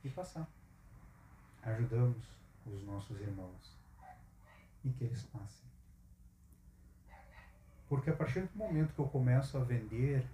e 0.05 0.09
passar. 0.11 0.49
Ajudamos 1.63 2.23
os 2.67 2.83
nossos 2.85 3.21
irmãos 3.21 3.77
e 4.85 4.91
que 4.91 5.05
eles 5.05 5.23
passem. 5.25 5.69
Porque 7.89 8.11
a 8.11 8.17
partir 8.17 8.47
do 8.47 8.57
momento 8.57 8.95
que 8.95 9.01
eu 9.01 9.09
começo 9.09 9.59
a 9.59 9.65
vender 9.65 10.27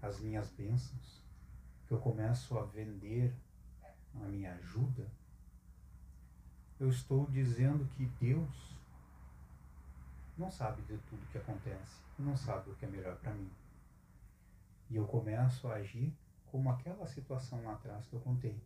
as 0.00 0.20
minhas 0.20 0.48
bênçãos, 0.50 1.20
que 1.86 1.92
eu 1.92 1.98
começo 1.98 2.56
a 2.58 2.64
vender 2.64 3.34
a 4.14 4.24
minha 4.26 4.54
ajuda, 4.54 5.06
eu 6.78 6.88
estou 6.88 7.26
dizendo 7.26 7.84
que 7.96 8.06
Deus 8.20 8.70
não 10.38 10.50
sabe 10.50 10.80
de 10.82 10.96
tudo 10.96 11.30
que 11.30 11.38
acontece, 11.38 12.00
não 12.18 12.36
sabe 12.36 12.70
o 12.70 12.74
que 12.76 12.86
é 12.86 12.88
melhor 12.88 13.16
para 13.16 13.34
mim. 13.34 13.50
E 14.88 14.96
eu 14.96 15.06
começo 15.06 15.68
a 15.68 15.74
agir 15.74 16.16
como 16.50 16.70
aquela 16.70 17.06
situação 17.06 17.62
lá 17.64 17.72
atrás 17.72 18.06
que 18.06 18.14
eu 18.14 18.20
contei. 18.20 18.60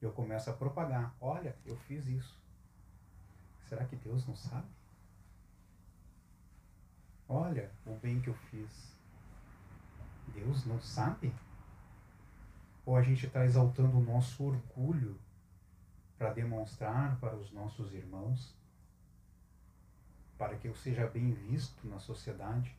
Eu 0.00 0.12
começo 0.12 0.50
a 0.50 0.52
propagar: 0.52 1.14
olha, 1.20 1.56
eu 1.64 1.76
fiz 1.76 2.06
isso. 2.06 2.40
Será 3.64 3.84
que 3.84 3.96
Deus 3.96 4.26
não 4.26 4.34
sabe? 4.34 4.68
Olha 7.28 7.70
o 7.86 7.94
bem 7.94 8.20
que 8.20 8.28
eu 8.28 8.34
fiz. 8.34 8.96
Deus 10.34 10.66
não 10.66 10.80
sabe? 10.80 11.32
Ou 12.84 12.96
a 12.96 13.02
gente 13.02 13.26
está 13.26 13.44
exaltando 13.44 13.98
o 13.98 14.02
nosso 14.02 14.44
orgulho 14.44 15.18
para 16.18 16.32
demonstrar 16.32 17.18
para 17.20 17.36
os 17.36 17.50
nossos 17.52 17.92
irmãos, 17.94 18.54
para 20.36 20.56
que 20.56 20.68
eu 20.68 20.74
seja 20.74 21.06
bem 21.06 21.32
visto 21.32 21.86
na 21.86 21.98
sociedade, 21.98 22.76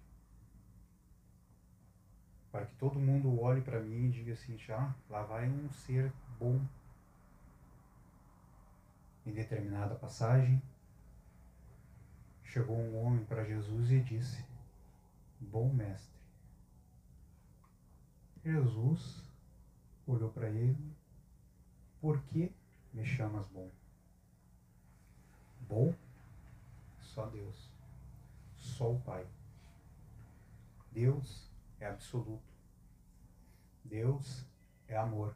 para 2.54 2.68
que 2.68 2.76
todo 2.76 3.00
mundo 3.00 3.42
olhe 3.42 3.62
para 3.62 3.80
mim 3.80 4.06
e 4.06 4.12
diga 4.12 4.34
assim: 4.34 4.56
ah, 4.70 4.94
lá 5.10 5.24
vai 5.24 5.50
um 5.50 5.68
ser 5.72 6.14
bom. 6.40 6.64
Em 9.26 9.32
determinada 9.32 9.96
passagem, 9.96 10.62
chegou 12.44 12.78
um 12.78 13.04
homem 13.04 13.26
para 13.26 13.44
Jesus 13.44 13.90
e 13.90 14.00
disse: 14.02 14.46
Bom 15.40 15.74
mestre. 15.74 16.14
Jesus 18.46 19.24
olhou 20.06 20.30
para 20.30 20.48
ele: 20.48 20.78
Por 22.00 22.22
que 22.22 22.54
me 22.94 23.04
chamas 23.04 23.48
bom? 23.48 23.68
Bom? 25.68 25.92
Só 27.02 27.26
Deus. 27.26 27.72
Só 28.58 28.92
o 28.92 29.00
Pai. 29.02 29.26
Deus 30.92 31.53
é 31.84 31.90
absoluto. 31.90 32.54
Deus 33.84 34.46
é 34.88 34.96
amor. 34.96 35.36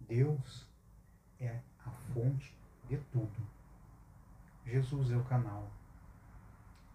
Deus 0.00 0.68
é 1.40 1.60
a 1.84 1.90
fonte 1.90 2.56
de 2.88 2.96
tudo. 3.10 3.46
Jesus 4.64 5.10
é 5.10 5.16
o 5.16 5.24
canal. 5.24 5.68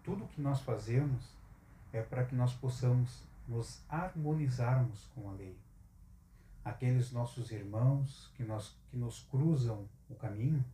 Tudo 0.02 0.26
que 0.28 0.40
nós 0.40 0.60
fazemos 0.60 1.36
é 1.92 2.02
para 2.02 2.24
que 2.24 2.34
nós 2.34 2.54
possamos 2.54 3.22
nos 3.46 3.84
harmonizarmos 3.88 5.06
com 5.14 5.28
a 5.28 5.32
lei. 5.32 5.58
Aqueles 6.64 7.12
nossos 7.12 7.50
irmãos 7.50 8.32
que, 8.34 8.44
nós, 8.44 8.74
que 8.90 8.96
nos 8.96 9.22
cruzam 9.24 9.88
o 10.08 10.14
caminho, 10.14 10.64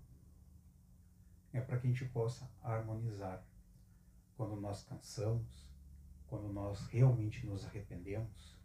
é 1.52 1.60
para 1.60 1.78
que 1.78 1.88
a 1.88 1.90
gente 1.90 2.04
possa 2.06 2.48
harmonizar. 2.62 3.42
Quando 4.36 4.60
nós 4.60 4.84
cansamos, 4.84 5.68
quando 6.28 6.52
nós 6.52 6.86
realmente 6.86 7.46
nos 7.46 7.66
arrependemos, 7.66 8.56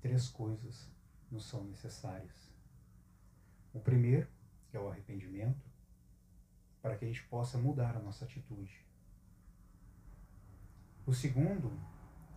três 0.00 0.28
coisas 0.28 0.90
nos 1.30 1.46
são 1.46 1.64
necessárias. 1.64 2.52
O 3.72 3.80
primeiro, 3.80 4.28
é 4.72 4.78
o 4.78 4.88
arrependimento, 4.88 5.64
para 6.82 6.96
que 6.96 7.04
a 7.04 7.08
gente 7.08 7.22
possa 7.24 7.58
mudar 7.58 7.96
a 7.96 8.00
nossa 8.00 8.24
atitude. 8.24 8.84
O 11.06 11.14
segundo 11.14 11.72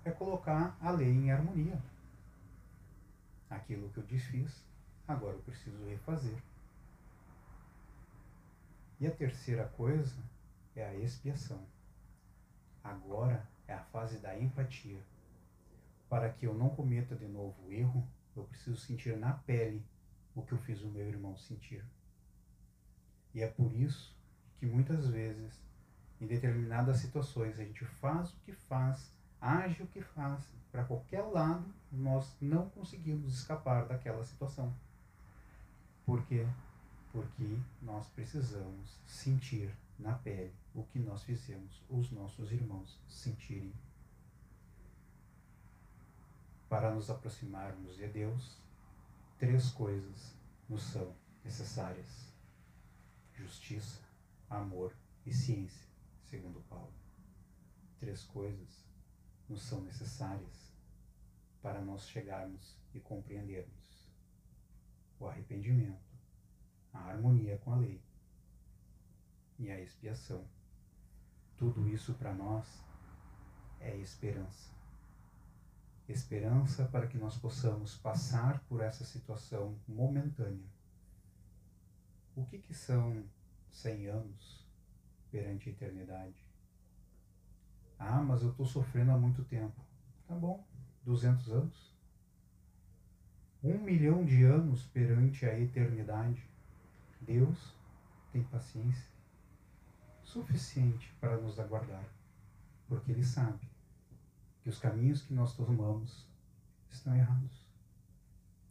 é 0.05 0.11
colocar 0.11 0.77
a 0.79 0.91
lei 0.91 1.11
em 1.11 1.31
harmonia. 1.31 1.81
Aquilo 3.49 3.89
que 3.89 3.97
eu 3.97 4.03
desfiz, 4.03 4.63
agora 5.07 5.35
eu 5.35 5.41
preciso 5.41 5.83
refazer. 5.85 6.41
E 8.99 9.07
a 9.07 9.11
terceira 9.11 9.67
coisa 9.67 10.15
é 10.75 10.85
a 10.85 10.95
expiação. 10.95 11.65
Agora 12.83 13.47
é 13.69 13.73
a 13.73 13.83
fase 13.83 14.17
da 14.19 14.37
empatia. 14.37 14.99
Para 16.09 16.29
que 16.29 16.45
eu 16.45 16.53
não 16.53 16.69
cometa 16.69 17.15
de 17.15 17.27
novo 17.27 17.55
o 17.65 17.71
erro, 17.71 18.07
eu 18.35 18.43
preciso 18.43 18.77
sentir 18.77 19.17
na 19.17 19.33
pele 19.33 19.83
o 20.35 20.41
que 20.41 20.53
eu 20.53 20.57
fiz 20.57 20.81
o 20.81 20.87
meu 20.87 21.07
irmão 21.07 21.37
sentir. 21.37 21.83
E 23.33 23.41
é 23.41 23.47
por 23.47 23.73
isso 23.73 24.15
que 24.59 24.65
muitas 24.65 25.07
vezes, 25.07 25.61
em 26.19 26.25
determinadas 26.25 26.97
situações, 26.97 27.59
a 27.59 27.63
gente 27.63 27.85
faz 27.85 28.33
o 28.33 28.37
que 28.45 28.51
faz 28.51 29.11
age 29.41 29.83
o 29.83 29.87
que 29.87 30.01
faz, 30.01 30.43
para 30.71 30.83
qualquer 30.83 31.21
lado, 31.21 31.65
nós 31.91 32.35
não 32.41 32.69
conseguimos 32.69 33.33
escapar 33.33 33.85
daquela 33.87 34.23
situação. 34.25 34.73
Por 36.05 36.23
quê? 36.25 36.45
Porque 37.11 37.57
nós 37.81 38.07
precisamos 38.09 38.99
sentir 39.05 39.73
na 39.97 40.13
pele 40.13 40.53
o 40.79 40.85
que 40.85 40.99
nós 40.99 41.23
fizemos 41.23 41.83
os 41.89 42.09
nossos 42.09 42.51
irmãos 42.51 42.97
sentirem. 43.07 43.73
Para 46.69 46.93
nos 46.93 47.09
aproximarmos 47.09 47.97
de 47.97 48.07
Deus, 48.07 48.61
três 49.37 49.71
coisas 49.71 50.35
nos 50.69 50.83
são 50.83 51.13
necessárias: 51.43 52.31
justiça, 53.33 53.99
amor 54.49 54.95
e 55.25 55.33
ciência, 55.33 55.87
segundo 56.23 56.61
Paulo. 56.69 56.93
Três 57.99 58.23
coisas 58.23 58.85
nos 59.49 59.61
são 59.61 59.81
necessárias 59.81 60.71
para 61.61 61.81
nós 61.81 62.07
chegarmos 62.07 62.77
e 62.93 62.99
compreendermos 63.01 64.07
o 65.19 65.27
arrependimento, 65.27 66.17
a 66.93 66.99
harmonia 66.99 67.57
com 67.57 67.73
a 67.73 67.77
lei 67.77 68.01
e 69.57 69.69
a 69.69 69.81
expiação. 69.81 70.47
Tudo 71.59 71.89
isso 71.89 72.13
para 72.13 72.33
nós 72.33 72.81
é 73.81 73.97
esperança. 73.97 74.71
Esperança 76.07 76.85
para 76.85 77.05
que 77.05 77.17
nós 77.17 77.37
possamos 77.37 77.97
passar 77.97 78.61
por 78.61 78.79
essa 78.79 79.03
situação 79.03 79.77
momentânea. 79.85 80.69
O 82.33 82.45
que, 82.45 82.59
que 82.59 82.73
são 82.73 83.25
100 83.71 84.07
anos 84.07 84.65
perante 85.29 85.67
a 85.67 85.73
eternidade? 85.73 86.41
Ah, 87.99 88.21
mas 88.21 88.41
eu 88.41 88.51
estou 88.51 88.65
sofrendo 88.65 89.11
há 89.11 89.17
muito 89.17 89.43
tempo. 89.43 89.85
Tá 90.29 90.35
bom, 90.35 90.65
200 91.03 91.51
anos? 91.51 91.93
Um 93.61 93.79
milhão 93.79 94.23
de 94.23 94.45
anos 94.45 94.85
perante 94.85 95.45
a 95.45 95.59
eternidade. 95.59 96.41
Deus 97.19 97.75
tem 98.31 98.41
paciência 98.43 99.18
suficiente 100.29 101.11
para 101.19 101.37
nos 101.37 101.59
aguardar, 101.59 102.05
porque 102.87 103.11
Ele 103.11 103.23
sabe 103.23 103.59
que 104.61 104.69
os 104.69 104.77
caminhos 104.77 105.23
que 105.23 105.33
nós 105.33 105.55
tomamos 105.55 106.27
estão 106.91 107.15
errados. 107.15 107.67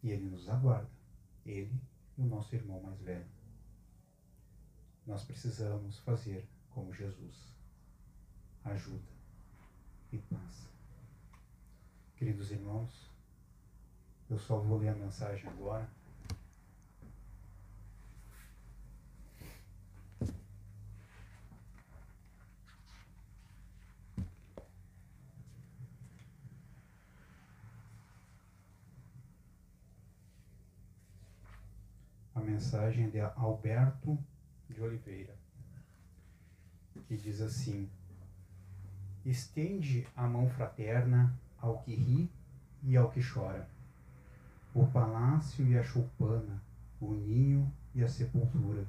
E 0.02 0.10
Ele 0.10 0.30
nos 0.30 0.48
aguarda, 0.48 0.88
Ele 1.44 1.74
e 2.16 2.22
o 2.22 2.26
nosso 2.26 2.54
irmão 2.54 2.80
mais 2.80 3.00
velho. 3.00 3.26
Nós 5.04 5.24
precisamos 5.24 5.98
fazer 6.00 6.48
como 6.70 6.94
Jesus. 6.94 7.52
Ajuda 8.64 9.08
e 10.12 10.18
paz. 10.18 10.68
Queridos 12.16 12.50
irmãos, 12.50 13.10
eu 14.30 14.38
só 14.38 14.58
vou 14.58 14.78
ler 14.78 14.90
a 14.90 14.94
mensagem 14.94 15.48
agora. 15.48 15.88
A 32.38 32.40
mensagem 32.68 33.08
de 33.08 33.18
Alberto 33.18 34.18
de 34.68 34.82
Oliveira, 34.82 35.34
que 37.06 37.16
diz 37.16 37.40
assim: 37.40 37.88
estende 39.24 40.06
a 40.14 40.26
mão 40.26 40.50
fraterna 40.50 41.34
ao 41.56 41.78
que 41.78 41.94
ri 41.94 42.30
e 42.82 42.94
ao 42.94 43.10
que 43.10 43.20
chora. 43.22 43.66
O 44.74 44.86
palácio 44.86 45.66
e 45.66 45.78
a 45.78 45.82
choupana, 45.82 46.62
o 47.00 47.14
ninho 47.14 47.72
e 47.94 48.04
a 48.04 48.08
sepultura. 48.08 48.86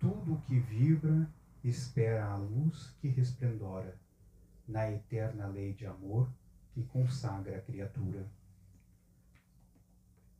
Tudo 0.00 0.34
o 0.34 0.40
que 0.40 0.58
vibra 0.58 1.30
espera 1.62 2.24
a 2.24 2.36
luz 2.36 2.92
que 3.00 3.06
resplendora 3.06 3.96
na 4.66 4.90
eterna 4.90 5.46
lei 5.46 5.74
de 5.74 5.86
amor 5.86 6.28
que 6.72 6.82
consagra 6.82 7.56
a 7.56 7.60
criatura. 7.60 8.26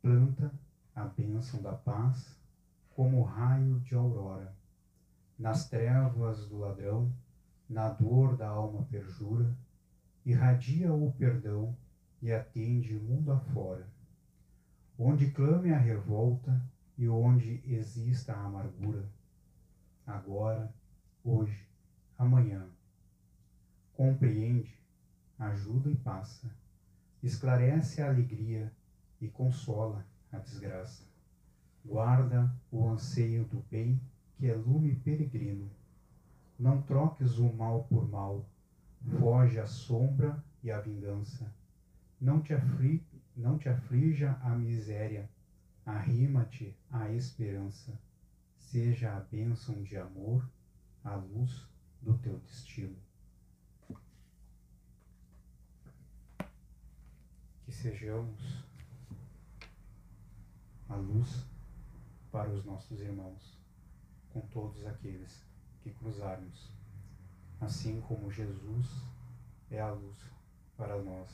Planta 0.01 0.51
a 0.93 1.05
bênção 1.05 1.61
da 1.61 1.71
paz 1.71 2.40
como 3.01 3.23
raio 3.23 3.79
de 3.79 3.95
aurora. 3.95 4.55
Nas 5.35 5.67
trevas 5.67 6.45
do 6.45 6.59
ladrão, 6.59 7.11
na 7.67 7.89
dor 7.89 8.37
da 8.37 8.47
alma 8.47 8.83
perjura, 8.91 9.57
irradia 10.23 10.93
o 10.93 11.11
perdão 11.13 11.75
e 12.21 12.31
atende 12.31 12.93
mundo 12.93 13.31
afora. 13.31 13.87
Onde 14.99 15.31
clame 15.31 15.73
a 15.73 15.79
revolta 15.79 16.61
e 16.95 17.09
onde 17.09 17.59
exista 17.65 18.33
a 18.33 18.45
amargura, 18.45 19.09
agora, 20.05 20.71
hoje, 21.23 21.67
amanhã. 22.19 22.69
Compreende, 23.93 24.79
ajuda 25.39 25.89
e 25.89 25.95
passa, 25.95 26.55
esclarece 27.23 27.99
a 28.03 28.09
alegria 28.09 28.71
e 29.19 29.27
consola 29.27 30.05
a 30.31 30.37
desgraça. 30.37 31.10
Guarda 31.83 32.53
o 32.71 32.87
anseio 32.87 33.45
do 33.45 33.63
bem 33.69 33.99
que 34.37 34.47
é 34.47 34.55
lume 34.55 34.95
peregrino 34.95 35.69
não 36.61 36.79
troques 36.79 37.39
o 37.39 37.51
mal 37.51 37.85
por 37.85 38.07
mal. 38.07 38.47
Foge 39.17 39.59
a 39.59 39.65
sombra 39.65 40.43
e 40.61 40.69
a 40.69 40.79
vingança. 40.79 41.51
Não 42.19 42.39
te, 42.39 42.53
afli 42.53 43.03
não 43.35 43.57
te 43.57 43.67
aflija 43.67 44.37
a 44.43 44.49
miséria. 44.51 45.27
Arrima-te 45.83 46.77
à 46.91 47.09
esperança. 47.09 47.99
Seja 48.59 49.17
a 49.17 49.21
bênção 49.21 49.81
de 49.81 49.97
amor 49.97 50.47
a 51.03 51.15
luz 51.15 51.67
do 51.99 52.15
teu 52.19 52.37
destino. 52.37 52.95
Que 57.65 57.71
sejamos 57.71 58.63
a 60.87 60.95
luz 60.95 61.50
para 62.31 62.49
os 62.49 62.63
nossos 62.63 63.01
irmãos, 63.01 63.59
com 64.31 64.39
todos 64.47 64.85
aqueles 64.85 65.43
que 65.81 65.91
cruzarmos, 65.91 66.71
assim 67.59 67.99
como 68.01 68.31
Jesus 68.31 68.87
é 69.69 69.81
a 69.81 69.91
luz 69.91 70.17
para 70.77 71.01
nós 71.01 71.29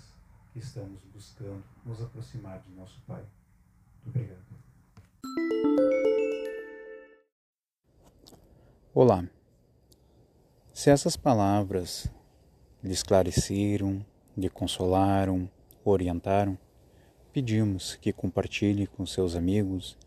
que 0.51 0.59
estamos 0.59 1.03
buscando 1.13 1.63
nos 1.85 2.01
aproximar 2.01 2.59
de 2.61 2.71
nosso 2.71 2.99
Pai. 3.05 3.23
Muito 4.03 4.09
obrigado. 4.09 4.43
Olá. 8.93 9.23
Se 10.73 10.89
essas 10.89 11.15
palavras 11.15 12.09
lhe 12.83 12.91
esclareceram, 12.91 14.03
lhe 14.35 14.49
consolaram, 14.49 15.49
orientaram, 15.85 16.57
pedimos 17.31 17.95
que 17.95 18.11
compartilhe 18.11 18.87
com 18.87 19.05
seus 19.05 19.35
amigos, 19.35 19.97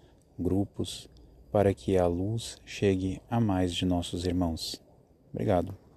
grupos, 0.40 1.08
para 1.52 1.74
que 1.74 1.96
a 1.96 2.06
luz 2.06 2.56
chegue 2.64 3.20
a 3.28 3.40
mais 3.40 3.74
de 3.74 3.84
nossos 3.84 4.24
irmãos. 4.24 4.80
Obrigado. 5.32 5.89